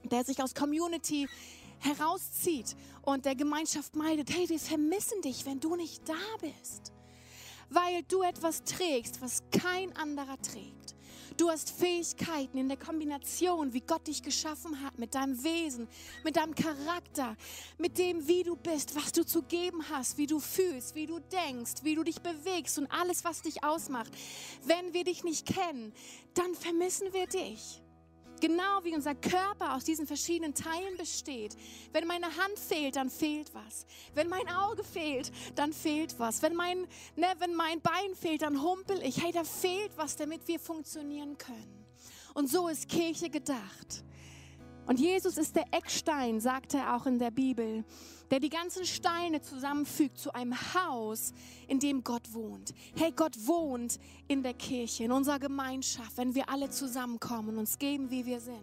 der 0.04 0.24
sich 0.24 0.42
aus 0.42 0.54
Community 0.54 1.28
herauszieht 1.78 2.76
und 3.02 3.24
der 3.24 3.34
Gemeinschaft 3.34 3.96
meidet, 3.96 4.30
hey, 4.30 4.48
wir 4.48 4.58
vermissen 4.58 5.20
dich, 5.22 5.44
wenn 5.46 5.60
du 5.60 5.76
nicht 5.76 6.08
da 6.08 6.14
bist, 6.40 6.92
weil 7.70 8.02
du 8.04 8.22
etwas 8.22 8.64
trägst, 8.64 9.20
was 9.20 9.42
kein 9.50 9.94
anderer 9.96 10.40
trägt. 10.40 10.94
Du 11.36 11.48
hast 11.48 11.70
Fähigkeiten 11.70 12.58
in 12.58 12.68
der 12.68 12.76
Kombination, 12.76 13.72
wie 13.72 13.80
Gott 13.80 14.06
dich 14.06 14.22
geschaffen 14.22 14.82
hat, 14.82 14.98
mit 14.98 15.14
deinem 15.14 15.42
Wesen, 15.42 15.88
mit 16.24 16.36
deinem 16.36 16.54
Charakter, 16.54 17.36
mit 17.78 17.98
dem, 17.98 18.28
wie 18.28 18.42
du 18.42 18.54
bist, 18.54 18.94
was 18.94 19.12
du 19.12 19.24
zu 19.24 19.42
geben 19.42 19.82
hast, 19.88 20.18
wie 20.18 20.26
du 20.26 20.40
fühlst, 20.40 20.94
wie 20.94 21.06
du 21.06 21.20
denkst, 21.20 21.82
wie 21.82 21.94
du 21.94 22.04
dich 22.04 22.20
bewegst 22.20 22.78
und 22.78 22.90
alles, 22.92 23.24
was 23.24 23.42
dich 23.42 23.64
ausmacht. 23.64 24.12
Wenn 24.64 24.92
wir 24.92 25.04
dich 25.04 25.24
nicht 25.24 25.46
kennen, 25.46 25.92
dann 26.34 26.54
vermissen 26.54 27.12
wir 27.12 27.26
dich. 27.26 27.81
Genau 28.42 28.82
wie 28.82 28.92
unser 28.92 29.14
Körper 29.14 29.76
aus 29.76 29.84
diesen 29.84 30.04
verschiedenen 30.04 30.52
Teilen 30.52 30.96
besteht. 30.96 31.56
Wenn 31.92 32.08
meine 32.08 32.26
Hand 32.26 32.58
fehlt, 32.58 32.96
dann 32.96 33.08
fehlt 33.08 33.54
was. 33.54 33.86
Wenn 34.14 34.28
mein 34.28 34.48
Auge 34.48 34.82
fehlt, 34.82 35.30
dann 35.54 35.72
fehlt 35.72 36.18
was. 36.18 36.42
Wenn 36.42 36.56
mein, 36.56 36.80
ne, 37.14 37.28
wenn 37.38 37.54
mein 37.54 37.80
Bein 37.80 38.16
fehlt, 38.20 38.42
dann 38.42 38.60
humpel 38.60 39.00
ich. 39.04 39.22
Hey, 39.22 39.30
da 39.30 39.44
fehlt 39.44 39.92
was, 39.96 40.16
damit 40.16 40.48
wir 40.48 40.58
funktionieren 40.58 41.38
können. 41.38 41.86
Und 42.34 42.50
so 42.50 42.66
ist 42.66 42.88
Kirche 42.88 43.30
gedacht. 43.30 44.02
Und 44.86 44.98
Jesus 44.98 45.38
ist 45.38 45.54
der 45.54 45.66
Eckstein, 45.72 46.40
sagt 46.40 46.74
er 46.74 46.96
auch 46.96 47.06
in 47.06 47.18
der 47.18 47.30
Bibel, 47.30 47.84
der 48.30 48.40
die 48.40 48.48
ganzen 48.48 48.84
Steine 48.84 49.40
zusammenfügt 49.40 50.18
zu 50.18 50.32
einem 50.32 50.54
Haus, 50.74 51.32
in 51.68 51.78
dem 51.78 52.02
Gott 52.02 52.32
wohnt. 52.32 52.74
Hey, 52.96 53.12
Gott 53.12 53.36
wohnt 53.46 53.98
in 54.26 54.42
der 54.42 54.54
Kirche, 54.54 55.04
in 55.04 55.12
unserer 55.12 55.38
Gemeinschaft, 55.38 56.16
wenn 56.16 56.34
wir 56.34 56.48
alle 56.48 56.70
zusammenkommen 56.70 57.50
und 57.50 57.58
uns 57.58 57.78
geben, 57.78 58.10
wie 58.10 58.26
wir 58.26 58.40
sind. 58.40 58.58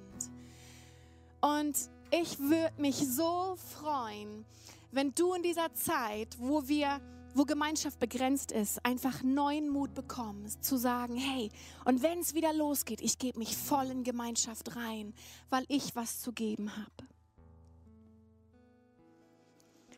Und 1.41 1.77
ich 2.11 2.39
würde 2.39 2.81
mich 2.81 2.95
so 2.95 3.55
freuen, 3.79 4.45
wenn 4.91 5.13
du 5.13 5.33
in 5.33 5.43
dieser 5.43 5.73
Zeit, 5.73 6.35
wo 6.39 6.67
wir 6.67 6.99
wo 7.33 7.45
Gemeinschaft 7.45 7.99
begrenzt 7.99 8.51
ist, 8.51 8.83
einfach 8.85 9.23
neuen 9.23 9.69
Mut 9.69 9.93
bekommst, 9.93 10.63
zu 10.63 10.77
sagen, 10.77 11.15
hey, 11.15 11.49
und 11.85 12.01
wenn 12.01 12.19
es 12.19 12.33
wieder 12.33 12.53
losgeht, 12.53 13.01
ich 13.01 13.17
gebe 13.17 13.39
mich 13.39 13.55
voll 13.55 13.87
in 13.87 14.03
Gemeinschaft 14.03 14.75
rein, 14.75 15.13
weil 15.49 15.65
ich 15.67 15.95
was 15.95 16.21
zu 16.21 16.31
geben 16.31 16.75
habe. 16.75 17.07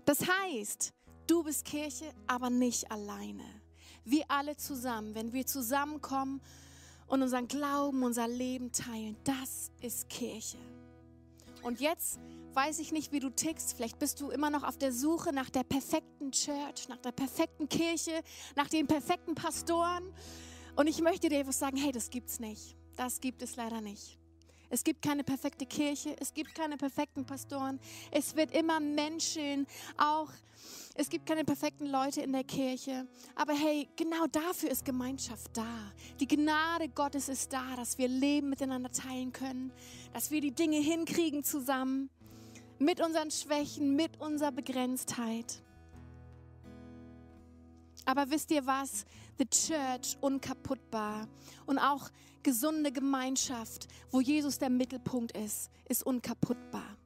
Das 0.06 0.20
heißt, 0.28 0.94
du 1.28 1.44
bist 1.44 1.65
Kirche, 1.65 2.12
aber 2.28 2.50
nicht 2.50 2.91
alleine. 2.91 3.46
Wir 4.04 4.26
alle 4.30 4.58
zusammen, 4.58 5.15
wenn 5.15 5.32
wir 5.32 5.46
zusammenkommen 5.46 6.41
und 7.08 7.22
unseren 7.22 7.48
Glauben, 7.48 8.04
unser 8.04 8.28
Leben 8.28 8.72
teilen, 8.72 9.15
das 9.24 9.72
ist 9.82 10.10
Kirche. 10.10 10.58
Und 11.62 11.80
jetzt 11.80 12.20
weiß 12.55 12.79
ich 12.79 12.91
nicht, 12.91 13.11
wie 13.11 13.19
du 13.19 13.29
tickst. 13.29 13.73
Vielleicht 13.73 13.99
bist 13.99 14.21
du 14.21 14.29
immer 14.29 14.49
noch 14.49 14.63
auf 14.63 14.77
der 14.77 14.91
Suche 14.91 15.33
nach 15.33 15.49
der 15.49 15.63
perfekten 15.63 16.31
Church, 16.31 16.87
nach 16.89 16.97
der 16.97 17.11
perfekten 17.11 17.69
Kirche, 17.69 18.21
nach 18.55 18.67
den 18.67 18.87
perfekten 18.87 19.35
Pastoren. 19.35 20.13
Und 20.75 20.87
ich 20.87 21.01
möchte 21.01 21.29
dir 21.29 21.39
etwas 21.39 21.59
sagen, 21.59 21.77
hey, 21.77 21.91
das 21.91 22.09
gibt's 22.09 22.39
nicht. 22.39 22.75
Das 22.95 23.19
gibt 23.19 23.41
es 23.41 23.55
leider 23.55 23.81
nicht. 23.81 24.17
Es 24.73 24.85
gibt 24.85 25.01
keine 25.01 25.25
perfekte 25.25 25.65
Kirche, 25.65 26.15
es 26.21 26.33
gibt 26.33 26.55
keine 26.55 26.77
perfekten 26.77 27.25
Pastoren. 27.25 27.77
Es 28.09 28.37
wird 28.37 28.55
immer 28.55 28.79
Menschen 28.79 29.67
auch, 29.97 30.29
es 30.95 31.09
gibt 31.09 31.25
keine 31.25 31.43
perfekten 31.43 31.87
Leute 31.87 32.21
in 32.21 32.31
der 32.31 32.45
Kirche. 32.45 33.05
Aber 33.35 33.53
hey, 33.53 33.89
genau 33.97 34.27
dafür 34.31 34.71
ist 34.71 34.85
Gemeinschaft 34.85 35.49
da. 35.57 35.91
Die 36.21 36.27
Gnade 36.27 36.87
Gottes 36.87 37.27
ist 37.27 37.51
da, 37.51 37.75
dass 37.75 37.97
wir 37.97 38.07
Leben 38.07 38.49
miteinander 38.49 38.89
teilen 38.89 39.33
können, 39.33 39.73
dass 40.13 40.31
wir 40.31 40.39
die 40.39 40.51
Dinge 40.51 40.77
hinkriegen 40.77 41.43
zusammen 41.43 42.09
mit 42.82 43.00
unseren 43.00 43.30
Schwächen, 43.30 43.96
mit 43.96 44.20
unserer 44.20 44.52
Begrenztheit. 44.52 45.62
Aber 48.06 48.30
wisst 48.32 48.52
ihr 48.52 48.65
was? 48.65 49.06
The 49.38 49.46
Church 49.46 50.17
unkaputtbar 50.20 51.28
und 51.67 51.78
auch 51.78 52.10
gesunde 52.41 52.91
Gemeinschaft, 52.91 53.88
wo 54.10 54.20
Jesus 54.20 54.58
der 54.58 54.72
Mittelpunkt 54.72 55.38
ist, 55.38 55.70
ist 55.88 56.04
unkaputtbar. 56.04 56.98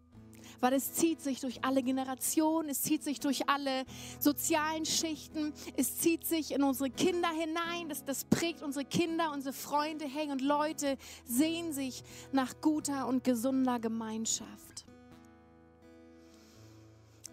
Weil 0.61 0.73
es 0.73 0.93
zieht 0.93 1.21
sich 1.21 1.41
durch 1.41 1.65
alle 1.65 1.83
Generationen, 1.83 2.69
es 2.69 2.81
zieht 2.81 3.03
sich 3.03 3.19
durch 3.19 3.49
alle 3.49 3.83
sozialen 4.19 4.85
Schichten, 4.85 5.53
es 5.75 5.97
zieht 5.97 6.25
sich 6.25 6.53
in 6.53 6.63
unsere 6.63 6.89
Kinder 6.89 7.29
hinein, 7.29 7.89
das, 7.89 8.05
das 8.05 8.23
prägt 8.23 8.63
unsere 8.63 8.85
Kinder, 8.85 9.33
unsere 9.33 9.53
Freunde, 9.53 10.05
hey, 10.05 10.31
und 10.31 10.41
Leute 10.41 10.97
sehen 11.25 11.73
sich 11.73 12.03
nach 12.31 12.61
guter 12.61 13.07
und 13.07 13.25
gesunder 13.25 13.79
Gemeinschaft. 13.79 14.85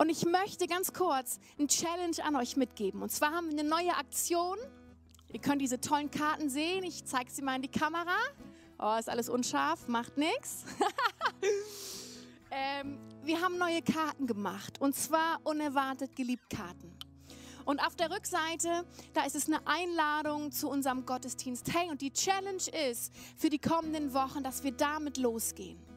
Und 0.03 0.09
ich 0.09 0.27
möchte 0.27 0.67
ganz 0.67 0.93
kurz 0.93 1.39
ein 1.61 1.69
Challenge 1.69 2.17
an 2.25 2.35
euch 2.35 2.57
mitgeben. 2.57 3.03
Und 3.03 3.13
zwar 3.13 3.31
haben 3.31 3.53
wir 3.53 3.57
eine 3.61 3.69
neue 3.69 3.97
Aktion. 3.97 4.59
Ihr 5.33 5.41
könnt 5.41 5.63
diese 5.63 5.81
tollen 5.81 6.11
Karten 6.11 6.51
sehen. 6.51 6.83
Ich 6.83 7.05
zeige 7.05 7.31
sie 7.31 7.41
mal 7.41 7.55
in 7.55 7.63
die 7.63 7.71
Kamera. 7.71 8.17
Oh, 8.81 8.97
ist 8.99 9.09
alles 9.09 9.29
unscharf, 9.29 9.87
macht 9.87 10.19
nichts. 10.19 10.65
ähm, 12.51 12.99
wir 13.23 13.41
haben 13.43 13.59
neue 13.59 13.81
Karten 13.81 14.27
gemacht. 14.27 14.81
Und 14.81 14.97
zwar 14.97 15.39
unerwartet 15.45 16.17
geliebt 16.17 16.51
Karten. 16.51 16.99
Und 17.65 17.79
auf 17.79 17.95
der 17.95 18.11
Rückseite, 18.11 18.85
da 19.15 19.25
ist 19.25 19.37
es 19.37 19.47
eine 19.47 19.65
Einladung 19.69 20.51
zu 20.51 20.69
unserem 20.69 21.07
Gottesdienst. 21.07 21.73
Hey, 21.73 21.91
und 21.91 22.01
die 22.01 22.13
Challenge 22.13 22.65
ist 22.91 23.15
für 23.37 23.51
die 23.51 23.61
kommenden 23.61 24.13
Wochen, 24.15 24.43
dass 24.43 24.65
wir 24.65 24.73
damit 24.73 25.17
losgehen 25.17 25.92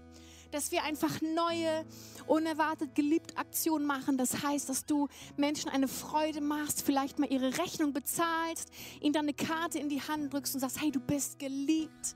dass 0.56 0.72
wir 0.72 0.84
einfach 0.84 1.22
neue, 1.22 1.86
unerwartet 2.28 2.96
geliebt 2.96 3.38
Aktionen 3.38 3.86
machen. 3.86 4.18
Das 4.18 4.42
heißt, 4.42 4.70
dass 4.70 4.86
du 4.86 5.10
Menschen 5.36 5.70
eine 5.70 5.90
Freude 5.90 6.40
machst, 6.40 6.82
vielleicht 6.82 7.20
mal 7.20 7.32
ihre 7.32 7.58
Rechnung 7.58 7.92
bezahlst, 7.92 8.72
ihnen 9.02 9.14
dann 9.14 9.26
eine 9.26 9.34
Karte 9.34 9.80
in 9.80 9.90
die 9.90 10.02
Hand 10.02 10.34
drückst 10.34 10.56
und 10.56 10.62
sagst, 10.62 10.82
hey, 10.82 10.92
du 10.92 11.02
bist 11.02 11.40
geliebt. 11.40 12.16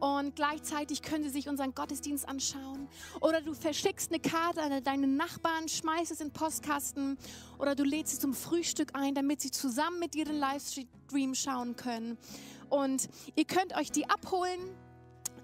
Und 0.00 0.36
gleichzeitig 0.36 1.02
können 1.02 1.24
sie 1.24 1.30
sich 1.30 1.48
unseren 1.48 1.74
Gottesdienst 1.74 2.28
anschauen. 2.28 2.88
Oder 3.20 3.40
du 3.40 3.54
verschickst 3.54 4.12
eine 4.12 4.20
Karte 4.20 4.62
an 4.62 4.84
deine 4.84 5.06
Nachbarn, 5.08 5.66
schmeißt 5.66 6.12
es 6.12 6.20
in 6.20 6.28
den 6.28 6.32
Postkasten. 6.34 7.18
Oder 7.58 7.74
du 7.74 7.82
lädst 7.82 8.12
sie 8.12 8.18
zum 8.20 8.34
Frühstück 8.34 8.94
ein, 8.94 9.14
damit 9.14 9.40
sie 9.40 9.50
zusammen 9.50 9.98
mit 9.98 10.14
dir 10.14 10.26
den 10.26 10.38
Livestream 10.38 11.34
schauen 11.34 11.74
können. 11.74 12.18
Und 12.68 13.08
ihr 13.34 13.44
könnt 13.44 13.74
euch 13.76 13.90
die 13.90 14.08
abholen. 14.08 14.60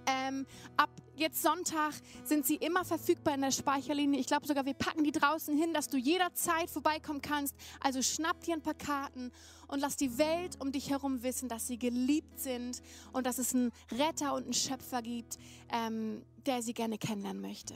Ähm, 0.07 0.47
ab 0.77 0.91
jetzt 1.17 1.43
Sonntag 1.43 1.93
sind 2.25 2.47
sie 2.47 2.57
immer 2.57 2.85
verfügbar 2.85 3.35
in 3.35 3.43
der 3.43 3.51
Speicherlinie. 3.51 4.21
Ich 4.21 4.27
glaube 4.27 4.47
sogar, 4.47 4.65
wir 4.65 4.75
packen 4.75 5.05
die 5.05 5.13
draußen 5.13 5.57
hin, 5.57 5.73
dass 5.73 5.89
du 5.89 5.97
jederzeit 5.97 6.71
vorbeikommen 6.71 7.23
kannst. 7.23 7.55
Also 7.81 8.03
schnapp 8.03 8.41
dir 8.41 8.55
ein 8.55 8.63
paar 8.63 8.75
Karten 8.75 9.31
und 9.69 9.81
lass 9.81 9.97
die 9.97 10.19
Welt 10.19 10.61
um 10.61 10.73
dich 10.73 10.91
herum 10.91 11.23
wissen, 11.23 11.49
dass 11.49 11.67
sie 11.67 11.79
geliebt 11.79 12.41
sind 12.41 12.83
und 13.13 13.27
dass 13.27 13.39
es 13.39 13.55
einen 13.55 13.73
Retter 13.93 14.35
und 14.35 14.45
einen 14.45 14.55
Schöpfer 14.55 15.03
gibt, 15.03 15.39
ähm, 15.73 16.23
der 16.47 16.63
sie 16.63 16.75
gerne 16.75 16.99
kennenlernen 16.99 17.41
möchte. 17.41 17.75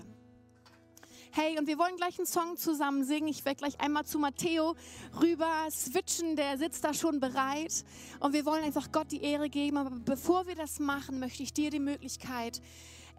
Hey, 1.32 1.58
und 1.58 1.66
wir 1.66 1.78
wollen 1.78 1.96
gleich 1.96 2.18
einen 2.18 2.26
Song 2.26 2.56
zusammen 2.56 3.04
singen. 3.04 3.28
Ich 3.28 3.44
werde 3.44 3.58
gleich 3.58 3.78
einmal 3.80 4.04
zu 4.04 4.18
Matteo 4.18 4.74
rüber 5.20 5.68
switchen, 5.70 6.36
der 6.36 6.56
sitzt 6.56 6.84
da 6.84 6.94
schon 6.94 7.20
bereit. 7.20 7.84
Und 8.20 8.32
wir 8.32 8.46
wollen 8.46 8.64
einfach 8.64 8.90
Gott 8.92 9.12
die 9.12 9.22
Ehre 9.22 9.50
geben. 9.50 9.76
Aber 9.76 9.90
bevor 9.90 10.46
wir 10.46 10.54
das 10.54 10.80
machen, 10.80 11.18
möchte 11.18 11.42
ich 11.42 11.52
dir 11.52 11.70
die 11.70 11.80
Möglichkeit 11.80 12.62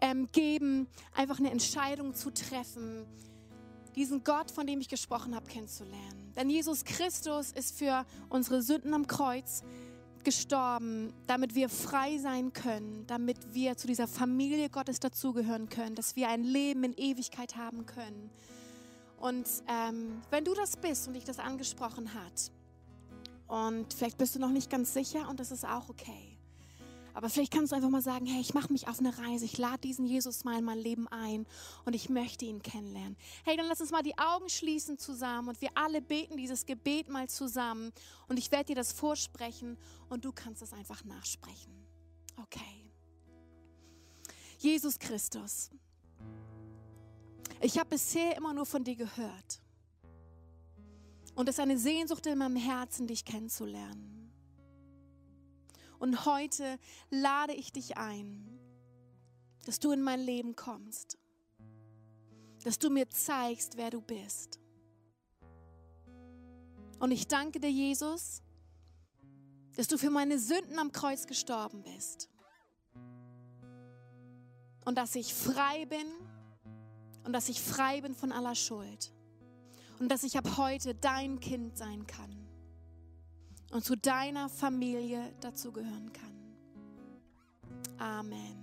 ähm, 0.00 0.28
geben, 0.32 0.88
einfach 1.14 1.38
eine 1.38 1.50
Entscheidung 1.50 2.14
zu 2.14 2.30
treffen, 2.30 3.06
diesen 3.94 4.24
Gott, 4.24 4.50
von 4.50 4.66
dem 4.66 4.80
ich 4.80 4.88
gesprochen 4.88 5.34
habe, 5.34 5.46
kennenzulernen. 5.46 6.32
Denn 6.36 6.50
Jesus 6.50 6.84
Christus 6.84 7.52
ist 7.52 7.78
für 7.78 8.04
unsere 8.28 8.62
Sünden 8.62 8.92
am 8.92 9.06
Kreuz 9.06 9.62
gestorben, 10.24 11.12
damit 11.26 11.54
wir 11.54 11.68
frei 11.68 12.18
sein 12.18 12.52
können, 12.52 13.04
damit 13.06 13.54
wir 13.54 13.76
zu 13.76 13.86
dieser 13.86 14.06
Familie 14.06 14.68
Gottes 14.68 15.00
dazugehören 15.00 15.68
können, 15.68 15.94
dass 15.94 16.16
wir 16.16 16.28
ein 16.28 16.44
Leben 16.44 16.84
in 16.84 16.94
Ewigkeit 16.94 17.56
haben 17.56 17.86
können. 17.86 18.30
Und 19.18 19.46
ähm, 19.68 20.22
wenn 20.30 20.44
du 20.44 20.54
das 20.54 20.76
bist 20.76 21.06
und 21.08 21.14
dich 21.14 21.24
das 21.24 21.38
angesprochen 21.38 22.14
hat, 22.14 22.50
und 23.50 23.92
vielleicht 23.92 24.16
bist 24.16 24.36
du 24.36 24.38
noch 24.38 24.50
nicht 24.50 24.70
ganz 24.70 24.94
sicher 24.94 25.28
und 25.28 25.40
das 25.40 25.50
ist 25.50 25.64
auch 25.66 25.88
okay. 25.88 26.29
Aber 27.14 27.28
vielleicht 27.28 27.52
kannst 27.52 27.72
du 27.72 27.76
einfach 27.76 27.90
mal 27.90 28.02
sagen, 28.02 28.26
hey, 28.26 28.40
ich 28.40 28.54
mache 28.54 28.72
mich 28.72 28.88
auf 28.88 28.98
eine 28.98 29.16
Reise, 29.18 29.44
ich 29.44 29.58
lade 29.58 29.80
diesen 29.80 30.06
Jesus 30.06 30.44
mal 30.44 30.58
in 30.58 30.64
mein 30.64 30.78
Leben 30.78 31.08
ein 31.08 31.46
und 31.84 31.94
ich 31.94 32.08
möchte 32.08 32.44
ihn 32.44 32.62
kennenlernen. 32.62 33.16
Hey, 33.44 33.56
dann 33.56 33.66
lass 33.66 33.80
uns 33.80 33.90
mal 33.90 34.02
die 34.02 34.16
Augen 34.18 34.48
schließen 34.48 34.98
zusammen 34.98 35.48
und 35.48 35.60
wir 35.60 35.70
alle 35.74 36.00
beten 36.00 36.36
dieses 36.36 36.66
Gebet 36.66 37.08
mal 37.08 37.28
zusammen 37.28 37.92
und 38.28 38.38
ich 38.38 38.50
werde 38.50 38.66
dir 38.66 38.76
das 38.76 38.92
vorsprechen 38.92 39.76
und 40.08 40.24
du 40.24 40.32
kannst 40.32 40.62
es 40.62 40.72
einfach 40.72 41.04
nachsprechen. 41.04 41.72
Okay. 42.36 42.90
Jesus 44.58 44.98
Christus, 44.98 45.70
ich 47.60 47.78
habe 47.78 47.90
bisher 47.90 48.36
immer 48.36 48.52
nur 48.52 48.66
von 48.66 48.84
dir 48.84 48.96
gehört. 48.96 49.60
Und 51.34 51.48
es 51.48 51.56
ist 51.56 51.60
eine 51.60 51.78
Sehnsucht 51.78 52.26
in 52.26 52.38
meinem 52.38 52.56
Herzen, 52.56 53.06
dich 53.06 53.24
kennenzulernen. 53.24 54.19
Und 56.00 56.24
heute 56.24 56.78
lade 57.10 57.52
ich 57.52 57.72
dich 57.72 57.98
ein, 57.98 58.58
dass 59.66 59.78
du 59.78 59.92
in 59.92 60.00
mein 60.00 60.18
Leben 60.18 60.56
kommst, 60.56 61.18
dass 62.64 62.78
du 62.78 62.88
mir 62.88 63.08
zeigst, 63.10 63.76
wer 63.76 63.90
du 63.90 64.00
bist. 64.00 64.58
Und 66.98 67.10
ich 67.10 67.28
danke 67.28 67.60
dir, 67.60 67.70
Jesus, 67.70 68.42
dass 69.76 69.88
du 69.88 69.98
für 69.98 70.10
meine 70.10 70.38
Sünden 70.38 70.78
am 70.78 70.90
Kreuz 70.90 71.26
gestorben 71.26 71.82
bist. 71.82 72.30
Und 74.86 74.96
dass 74.96 75.14
ich 75.14 75.34
frei 75.34 75.84
bin 75.84 76.06
und 77.24 77.34
dass 77.34 77.50
ich 77.50 77.60
frei 77.60 78.00
bin 78.00 78.14
von 78.14 78.32
aller 78.32 78.54
Schuld. 78.54 79.12
Und 79.98 80.08
dass 80.08 80.22
ich 80.22 80.38
ab 80.38 80.56
heute 80.56 80.94
dein 80.94 81.40
Kind 81.40 81.76
sein 81.76 82.06
kann 82.06 82.49
und 83.70 83.84
zu 83.84 83.96
deiner 83.96 84.48
Familie 84.48 85.32
dazugehören 85.40 86.12
kann. 86.12 86.30
Amen. 87.98 88.56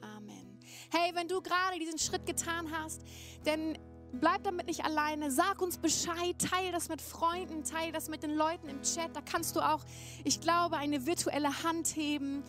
Amen. 0.00 0.58
Hey, 0.90 1.14
wenn 1.14 1.28
du 1.28 1.40
gerade 1.40 1.78
diesen 1.78 1.98
Schritt 1.98 2.26
getan 2.26 2.70
hast, 2.70 3.02
dann 3.44 3.78
bleib 4.12 4.42
damit 4.44 4.66
nicht 4.66 4.84
alleine. 4.84 5.30
Sag 5.30 5.60
uns 5.62 5.78
Bescheid, 5.78 6.36
teile 6.38 6.72
das 6.72 6.88
mit 6.88 7.00
Freunden, 7.00 7.64
teile 7.64 7.92
das 7.92 8.08
mit 8.08 8.22
den 8.22 8.34
Leuten 8.34 8.68
im 8.68 8.82
Chat. 8.82 9.14
Da 9.14 9.20
kannst 9.20 9.56
du 9.56 9.60
auch, 9.60 9.84
ich 10.24 10.40
glaube, 10.40 10.76
eine 10.76 11.06
virtuelle 11.06 11.62
Hand 11.62 11.88
heben. 11.88 12.42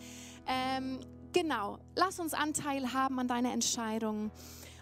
Ähm, 0.46 1.00
genau, 1.32 1.78
lass 1.94 2.18
uns 2.20 2.34
Anteil 2.34 2.92
haben 2.92 3.18
an 3.18 3.28
deiner 3.28 3.52
Entscheidung. 3.52 4.30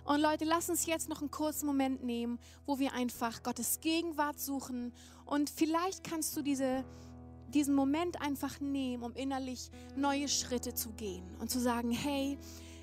Und 0.07 0.21
Leute, 0.21 0.45
lass 0.45 0.71
uns 0.71 0.87
jetzt 0.87 1.09
noch 1.09 1.21
einen 1.21 1.33
kurzen 1.33 1.67
Moment 1.67 2.05
nehmen, 2.05 2.39
wo 2.65 2.79
wir 2.79 2.93
einfach 2.93 3.43
Gottes 3.43 3.81
Gegenwart 3.81 4.39
suchen. 4.39 4.93
Und 5.25 5.51
vielleicht 5.51 6.05
kannst 6.05 6.37
du 6.37 6.43
diese, 6.43 6.85
diesen 7.49 7.75
Moment 7.75 8.21
einfach 8.23 8.61
nehmen, 8.61 9.03
um 9.03 9.15
innerlich 9.15 9.69
neue 9.97 10.29
Schritte 10.29 10.75
zu 10.75 10.91
gehen 10.93 11.25
und 11.41 11.51
zu 11.51 11.59
sagen, 11.59 11.91
hey, 11.91 12.39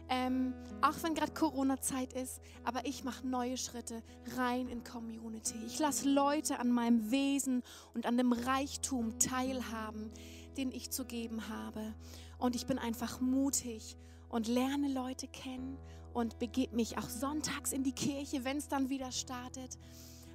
ähm, 0.09 0.53
auch 0.81 1.01
wenn 1.01 1.15
gerade 1.15 1.31
Corona-Zeit 1.33 2.11
ist, 2.11 2.41
aber 2.65 2.85
ich 2.85 3.05
mache 3.05 3.25
neue 3.25 3.55
Schritte 3.55 4.03
rein 4.35 4.67
in 4.67 4.83
Community. 4.83 5.55
Ich 5.65 5.79
lasse 5.79 6.09
Leute 6.09 6.59
an 6.59 6.71
meinem 6.71 7.09
Wesen 7.09 7.63
und 7.93 8.05
an 8.05 8.17
dem 8.17 8.33
Reichtum 8.33 9.17
teilhaben, 9.17 10.11
den 10.57 10.73
ich 10.73 10.91
zu 10.91 11.05
geben 11.05 11.47
habe. 11.47 11.93
Und 12.37 12.57
ich 12.57 12.67
bin 12.67 12.77
einfach 12.77 13.21
mutig 13.21 13.95
und 14.27 14.49
lerne 14.49 14.91
Leute 14.91 15.29
kennen 15.29 15.77
und 16.13 16.39
begib 16.39 16.73
mich 16.73 16.97
auch 16.97 17.09
sonntags 17.09 17.73
in 17.73 17.83
die 17.83 17.91
Kirche, 17.91 18.43
wenn 18.43 18.57
es 18.57 18.67
dann 18.67 18.89
wieder 18.89 19.11
startet. 19.11 19.77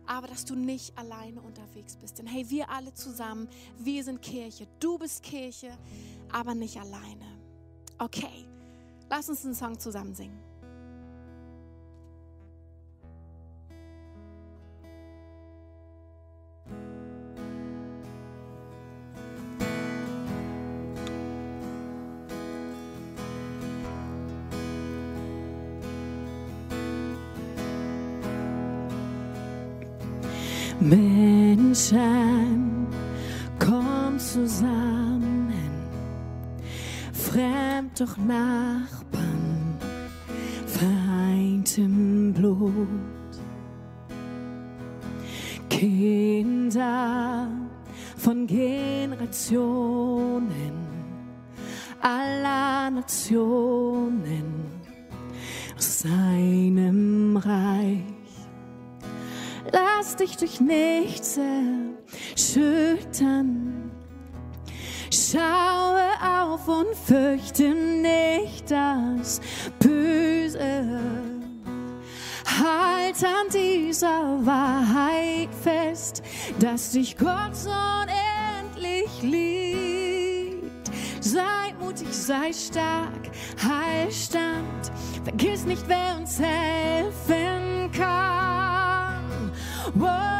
Aber 0.06 0.26
dass 0.26 0.44
du 0.44 0.54
nicht 0.54 0.96
alleine 0.96 1.40
unterwegs 1.42 1.96
bist. 1.96 2.18
Denn 2.18 2.26
hey, 2.26 2.48
wir 2.48 2.70
alle 2.70 2.94
zusammen, 2.94 3.48
wir 3.78 4.02
sind 4.02 4.22
Kirche. 4.22 4.66
Du 4.80 4.98
bist 4.98 5.22
Kirche, 5.22 5.76
aber 6.32 6.54
nicht 6.54 6.78
alleine. 6.80 7.26
Okay, 7.98 8.46
lass 9.10 9.28
uns 9.28 9.44
einen 9.44 9.54
Song 9.54 9.78
zusammen 9.78 10.14
singen. 10.14 10.47
Menschen 30.80 31.78
kommen 33.58 34.18
zusammen, 34.18 35.52
fremd 37.12 38.00
doch 38.00 38.16
Nachbarn, 38.16 39.76
vereint 40.66 41.78
im 41.78 42.32
Blut. 42.32 42.88
Kinder 45.68 47.48
von 48.16 48.46
Generationen 48.46 50.08
aller 52.00 52.90
Nationen 52.90 54.44
aus 55.76 56.04
dich 60.18 60.36
durch 60.36 60.60
nichts 60.60 61.38
erschüttern. 62.36 63.90
Schaue 65.10 66.08
auf 66.22 66.66
und 66.68 66.94
fürchte 67.06 67.74
nicht 67.74 68.70
das 68.70 69.40
Böse. 69.78 71.00
Halt 72.44 73.22
an 73.24 73.48
dieser 73.52 74.44
Wahrheit 74.44 75.48
fest, 75.62 76.22
dass 76.58 76.90
dich 76.92 77.16
Gott 77.16 77.54
so 77.54 77.70
unendlich 77.70 79.22
liebt. 79.22 80.90
Sei 81.20 81.74
mutig, 81.80 82.12
sei 82.12 82.52
stark, 82.52 83.30
halt 83.62 84.12
stand. 84.12 84.92
Vergiss 85.24 85.64
nicht, 85.64 85.84
wer 85.88 86.16
uns 86.18 86.38
helfen 86.38 87.90
kann. 87.92 88.47
Whoa. 89.94 90.37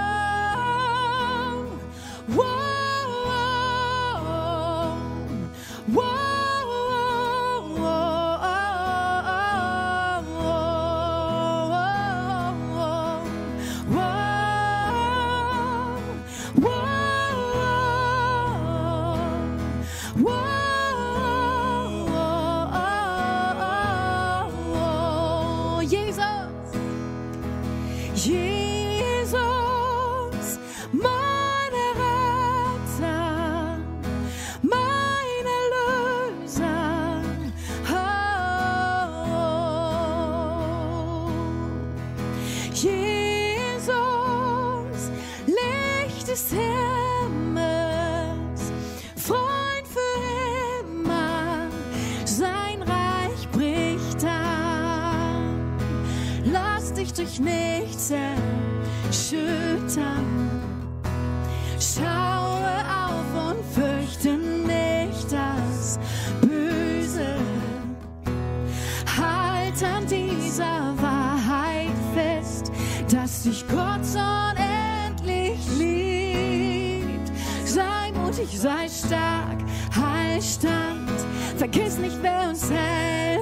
sei 78.58 78.88
stark, 78.88 79.58
Heilstand, 79.94 81.12
vergiss 81.56 81.96
nicht, 81.98 82.16
wer 82.22 82.48
uns 82.48 82.68
hält. 82.68 83.37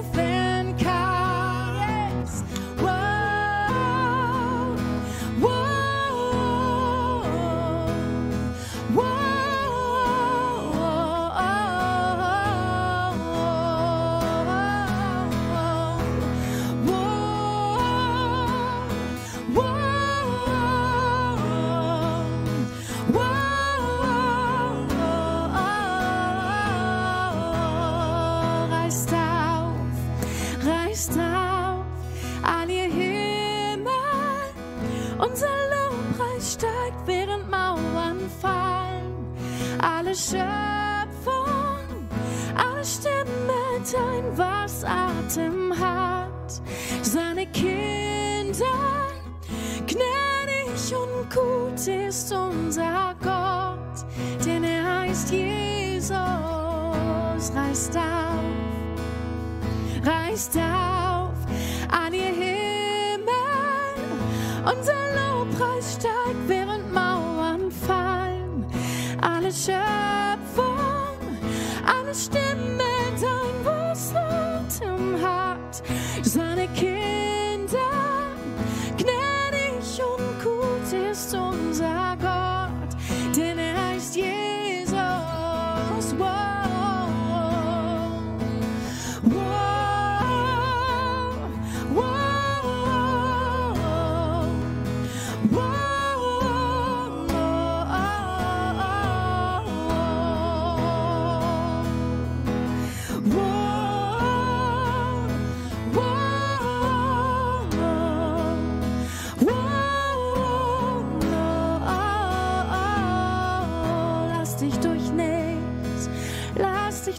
Seine 47.01 47.45
Kinder, 47.47 48.65
gnädig 49.85 50.93
und 50.95 51.29
gut 51.33 51.87
ist 51.87 52.31
unser 52.31 53.15
Gott, 53.21 54.05
denn 54.45 54.63
er 54.63 55.01
heißt 55.01 55.31
Jesus. 55.31 56.17
Reißt 57.55 57.97
auf, 57.97 58.03
reißt 60.03 60.57
auf 60.57 61.33
an 61.89 62.13
ihr 62.13 62.33
Himmel, 62.33 63.27
unser 64.65 64.93
Lobpreis 65.15 65.93
steigt, 65.93 66.47
während 66.47 66.93
Mauern 66.93 67.71
fallen. 67.71 68.65
Alle 69.21 69.51
Schöpfung, 69.51 70.06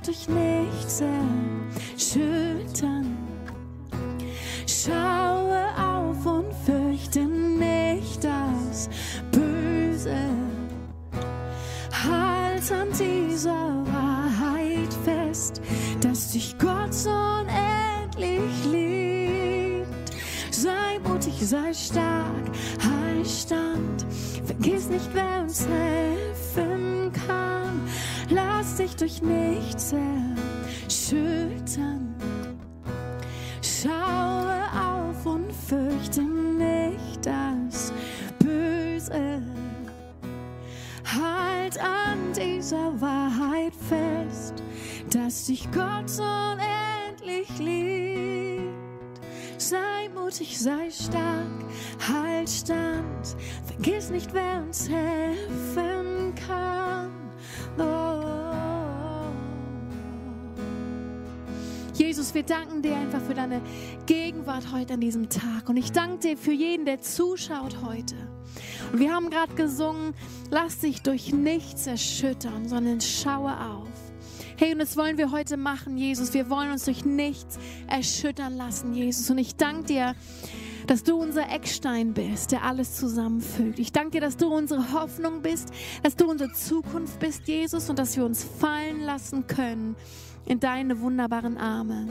dich 0.00 0.26
durch 0.26 0.28
nichts 0.28 1.02
erschüttern. 1.96 3.16
Schaue 4.66 5.66
auf 5.76 6.26
und 6.26 6.52
fürchte 6.64 7.24
nicht 7.24 8.22
das 8.22 8.88
Böse. 9.32 10.16
Halt 11.92 12.72
an 12.72 12.88
dieser 12.92 13.84
Wahrheit 13.86 14.92
fest, 15.04 15.60
dass 16.00 16.32
dich 16.32 16.56
Gott 16.58 16.92
so 16.92 17.10
unendlich 17.10 18.64
liebt. 18.70 20.12
Sei 20.50 20.98
mutig, 21.02 21.34
sei 21.40 21.72
stark, 21.72 22.44
halt 22.82 23.26
stand. 23.26 24.06
Vergiss 24.44 24.88
nicht, 24.88 25.08
wer 25.12 25.42
uns 25.42 25.66
kann. 25.66 26.17
Dich 28.88 28.96
durch 28.96 29.22
nichts 29.22 29.92
erschüttern. 30.88 32.14
Schaue 33.60 34.62
auf 34.72 35.26
und 35.26 35.52
fürchte 35.52 36.22
nicht 36.22 37.26
das 37.26 37.92
Böse. 38.38 39.42
Halt 41.04 41.78
an 41.78 42.32
dieser 42.34 42.98
Wahrheit 43.00 43.74
fest, 43.88 44.62
dass 45.12 45.46
dich 45.46 45.68
Gott 45.70 46.10
unendlich 46.18 47.58
liebt. 47.58 48.72
Sei 49.58 50.08
mutig, 50.14 50.58
sei 50.58 50.90
stark, 50.90 51.64
halt 52.10 52.48
stand. 52.48 53.36
Vergiss 53.66 54.08
nicht, 54.10 54.32
wer 54.32 54.62
uns 54.62 54.88
helfen 54.88 56.34
kann. 56.34 57.10
Oh. 57.78 58.17
Jesus, 61.98 62.32
wir 62.32 62.44
danken 62.44 62.80
dir 62.80 62.94
einfach 62.94 63.20
für 63.20 63.34
deine 63.34 63.60
Gegenwart 64.06 64.70
heute 64.72 64.94
an 64.94 65.00
diesem 65.00 65.28
Tag. 65.28 65.68
Und 65.68 65.76
ich 65.76 65.90
danke 65.90 66.18
dir 66.18 66.36
für 66.36 66.52
jeden, 66.52 66.84
der 66.84 67.00
zuschaut 67.00 67.82
heute. 67.82 68.14
Und 68.92 69.00
wir 69.00 69.12
haben 69.12 69.30
gerade 69.30 69.52
gesungen, 69.54 70.14
lass 70.48 70.78
dich 70.78 71.02
durch 71.02 71.32
nichts 71.32 71.88
erschüttern, 71.88 72.68
sondern 72.68 73.00
schaue 73.00 73.50
auf. 73.50 73.88
Hey, 74.56 74.72
und 74.72 74.78
das 74.78 74.96
wollen 74.96 75.18
wir 75.18 75.32
heute 75.32 75.56
machen, 75.56 75.98
Jesus. 75.98 76.34
Wir 76.34 76.48
wollen 76.48 76.70
uns 76.70 76.84
durch 76.84 77.04
nichts 77.04 77.58
erschüttern 77.88 78.56
lassen, 78.56 78.94
Jesus. 78.94 79.28
Und 79.28 79.38
ich 79.38 79.56
danke 79.56 79.86
dir, 79.86 80.14
dass 80.86 81.02
du 81.02 81.16
unser 81.16 81.50
Eckstein 81.50 82.14
bist, 82.14 82.52
der 82.52 82.62
alles 82.62 82.94
zusammenfügt. 82.94 83.80
Ich 83.80 83.90
danke 83.90 84.12
dir, 84.12 84.20
dass 84.20 84.36
du 84.36 84.46
unsere 84.46 84.92
Hoffnung 84.92 85.42
bist, 85.42 85.70
dass 86.04 86.14
du 86.14 86.30
unsere 86.30 86.52
Zukunft 86.52 87.18
bist, 87.18 87.48
Jesus, 87.48 87.90
und 87.90 87.98
dass 87.98 88.16
wir 88.16 88.24
uns 88.24 88.44
fallen 88.44 89.00
lassen 89.00 89.48
können 89.48 89.96
in 90.48 90.60
deine 90.60 91.00
wunderbaren 91.00 91.58
Arme. 91.58 92.08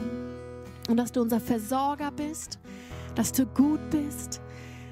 Und 0.88 0.96
dass 0.96 1.12
du 1.12 1.20
unser 1.20 1.40
Versorger 1.40 2.10
bist, 2.10 2.58
dass 3.14 3.32
du 3.32 3.44
gut 3.44 3.80
bist, 3.90 4.40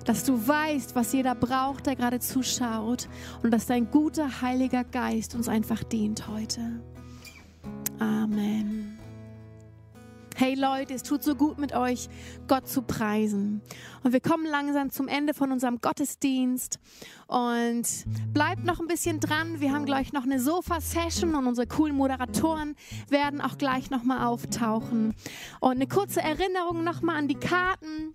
dass 0.04 0.24
du 0.24 0.46
weißt, 0.46 0.94
was 0.94 1.12
jeder 1.12 1.34
braucht, 1.34 1.86
der 1.86 1.96
gerade 1.96 2.20
zuschaut 2.20 3.08
und 3.42 3.50
dass 3.50 3.66
dein 3.66 3.90
guter 3.90 4.42
Heiliger 4.42 4.84
Geist 4.84 5.34
uns 5.34 5.48
einfach 5.48 5.82
dient 5.84 6.28
heute. 6.28 6.80
Amen. 7.98 8.95
Hey 10.38 10.54
Leute, 10.54 10.92
es 10.92 11.02
tut 11.02 11.22
so 11.22 11.34
gut 11.34 11.56
mit 11.56 11.74
euch, 11.74 12.10
Gott 12.46 12.68
zu 12.68 12.82
preisen. 12.82 13.62
Und 14.02 14.12
wir 14.12 14.20
kommen 14.20 14.44
langsam 14.44 14.90
zum 14.90 15.08
Ende 15.08 15.32
von 15.32 15.50
unserem 15.50 15.80
Gottesdienst. 15.80 16.78
Und 17.26 17.86
bleibt 18.34 18.62
noch 18.62 18.78
ein 18.78 18.86
bisschen 18.86 19.18
dran. 19.18 19.62
Wir 19.62 19.72
haben 19.72 19.86
gleich 19.86 20.12
noch 20.12 20.24
eine 20.24 20.38
Sofa-Session 20.38 21.34
und 21.34 21.46
unsere 21.46 21.66
coolen 21.66 21.96
Moderatoren 21.96 22.76
werden 23.08 23.40
auch 23.40 23.56
gleich 23.56 23.88
nochmal 23.88 24.26
auftauchen. 24.26 25.14
Und 25.60 25.70
eine 25.70 25.86
kurze 25.86 26.20
Erinnerung 26.20 26.84
nochmal 26.84 27.16
an 27.16 27.28
die 27.28 27.36
Karten. 27.36 28.14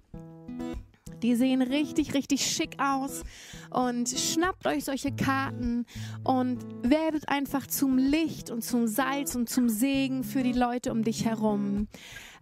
Die 1.21 1.35
sehen 1.35 1.61
richtig, 1.61 2.13
richtig 2.13 2.45
schick 2.45 2.77
aus. 2.79 3.23
Und 3.69 4.09
schnappt 4.09 4.67
euch 4.67 4.83
solche 4.85 5.11
Karten 5.11 5.85
und 6.23 6.59
werdet 6.83 7.29
einfach 7.29 7.67
zum 7.67 7.97
Licht 7.97 8.49
und 8.49 8.63
zum 8.63 8.87
Salz 8.87 9.35
und 9.35 9.49
zum 9.49 9.69
Segen 9.69 10.23
für 10.23 10.43
die 10.43 10.53
Leute 10.53 10.91
um 10.91 11.03
dich 11.03 11.25
herum. 11.25 11.87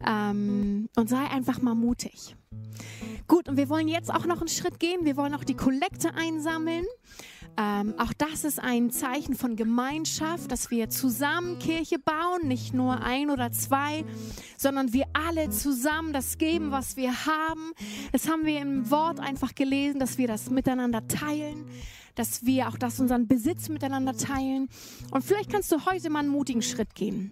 Ähm, 0.05 0.89
und 0.95 1.09
sei 1.09 1.25
einfach 1.29 1.61
mal 1.61 1.75
mutig. 1.75 2.35
Gut, 3.27 3.47
und 3.47 3.57
wir 3.57 3.69
wollen 3.69 3.87
jetzt 3.87 4.11
auch 4.11 4.25
noch 4.25 4.39
einen 4.39 4.47
Schritt 4.47 4.79
gehen. 4.79 5.05
Wir 5.05 5.17
wollen 5.17 5.35
auch 5.35 5.43
die 5.43 5.55
Kollekte 5.55 6.13
einsammeln. 6.15 6.85
Ähm, 7.57 7.93
auch 7.97 8.13
das 8.17 8.43
ist 8.43 8.59
ein 8.59 8.91
Zeichen 8.91 9.35
von 9.35 9.55
Gemeinschaft, 9.55 10.51
dass 10.51 10.71
wir 10.71 10.89
zusammen 10.89 11.59
Kirche 11.59 11.99
bauen, 11.99 12.47
nicht 12.47 12.73
nur 12.73 13.01
ein 13.01 13.29
oder 13.29 13.51
zwei, 13.51 14.05
sondern 14.57 14.93
wir 14.93 15.05
alle 15.13 15.49
zusammen 15.49 16.13
das 16.13 16.37
geben, 16.37 16.71
was 16.71 16.95
wir 16.95 17.25
haben. 17.25 17.73
Das 18.11 18.29
haben 18.29 18.45
wir 18.45 18.59
im 18.61 18.89
Wort 18.91 19.19
einfach 19.19 19.55
gelesen, 19.55 19.99
dass 19.99 20.17
wir 20.17 20.27
das 20.27 20.49
miteinander 20.49 21.07
teilen, 21.07 21.65
dass 22.15 22.45
wir 22.45 22.69
auch 22.69 22.77
das 22.77 22.99
unseren 22.99 23.27
Besitz 23.27 23.69
miteinander 23.69 24.15
teilen. 24.15 24.69
Und 25.11 25.23
vielleicht 25.23 25.51
kannst 25.51 25.71
du 25.71 25.85
heute 25.85 26.09
mal 26.09 26.19
einen 26.19 26.29
mutigen 26.29 26.61
Schritt 26.61 26.95
gehen 26.95 27.31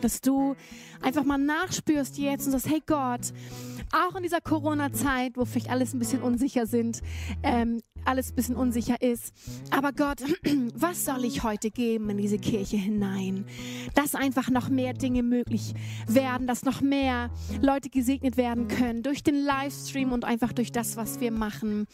dass 0.00 0.20
du 0.20 0.54
einfach 1.02 1.24
mal 1.24 1.38
nachspürst 1.38 2.18
jetzt 2.18 2.46
und 2.46 2.52
sagst, 2.52 2.68
hey 2.68 2.82
Gott, 2.86 3.32
auch 3.92 4.14
in 4.14 4.22
dieser 4.22 4.40
Corona-Zeit, 4.40 5.36
wo 5.36 5.44
vielleicht 5.44 5.70
alles 5.70 5.92
ein 5.94 5.98
bisschen 5.98 6.22
unsicher 6.22 6.66
sind, 6.66 7.02
ähm, 7.42 7.80
alles 8.04 8.30
ein 8.30 8.34
bisschen 8.34 8.56
unsicher 8.56 9.00
ist, 9.00 9.32
aber 9.70 9.92
Gott, 9.92 10.22
was 10.74 11.04
soll 11.04 11.24
ich 11.24 11.42
heute 11.42 11.70
geben 11.70 12.10
in 12.10 12.18
diese 12.18 12.38
Kirche 12.38 12.76
hinein? 12.76 13.44
Dass 13.94 14.14
einfach 14.14 14.50
noch 14.50 14.68
mehr 14.68 14.92
Dinge 14.94 15.22
möglich 15.22 15.74
werden, 16.06 16.46
dass 16.46 16.64
noch 16.64 16.80
mehr 16.80 17.30
Leute 17.60 17.90
gesegnet 17.90 18.36
werden 18.36 18.68
können 18.68 19.02
durch 19.02 19.22
den 19.22 19.44
Livestream 19.44 20.12
und 20.12 20.24
einfach 20.24 20.52
durch 20.52 20.72
das, 20.72 20.96
was 20.96 21.20
wir 21.20 21.32
machen. 21.32 21.86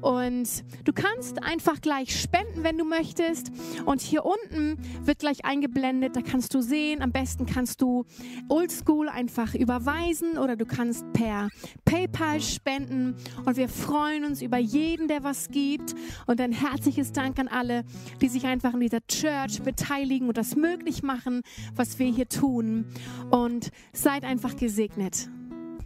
Und 0.00 0.64
du 0.84 0.92
kannst 0.92 1.42
einfach 1.42 1.80
gleich 1.80 2.18
spenden, 2.20 2.62
wenn 2.62 2.78
du 2.78 2.84
möchtest. 2.84 3.50
Und 3.84 4.00
hier 4.00 4.24
unten 4.24 4.78
wird 5.04 5.18
gleich 5.18 5.44
eingeblendet, 5.44 6.16
da 6.16 6.22
kannst 6.22 6.54
du 6.54 6.60
sehen, 6.60 7.02
am 7.02 7.12
besten 7.12 7.46
kannst 7.46 7.80
du 7.82 8.04
oldschool 8.48 9.08
einfach 9.08 9.54
überweisen 9.54 10.38
oder 10.38 10.56
du 10.56 10.66
kannst 10.66 11.04
per 11.12 11.48
PayPal 11.84 12.40
spenden. 12.40 13.14
Und 13.44 13.56
wir 13.56 13.68
freuen 13.68 14.24
uns 14.24 14.42
über 14.42 14.58
jeden, 14.58 15.08
der 15.08 15.24
was 15.24 15.48
gibt. 15.54 15.94
Und 16.26 16.40
ein 16.40 16.52
herzliches 16.52 17.12
Dank 17.12 17.38
an 17.38 17.48
alle, 17.48 17.84
die 18.20 18.28
sich 18.28 18.44
einfach 18.44 18.74
in 18.74 18.80
dieser 18.80 19.06
Church 19.06 19.62
beteiligen 19.62 20.28
und 20.28 20.36
das 20.36 20.56
möglich 20.56 21.02
machen, 21.02 21.40
was 21.74 21.98
wir 21.98 22.10
hier 22.12 22.28
tun. 22.28 22.84
Und 23.30 23.70
seid 23.94 24.24
einfach 24.24 24.56
gesegnet. 24.56 25.30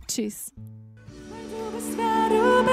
Tschüss. 0.09 0.53
Du 0.57 1.77
bist, 1.77 1.97
wer 1.97 2.29
du 2.29 2.65
bist. 2.65 2.69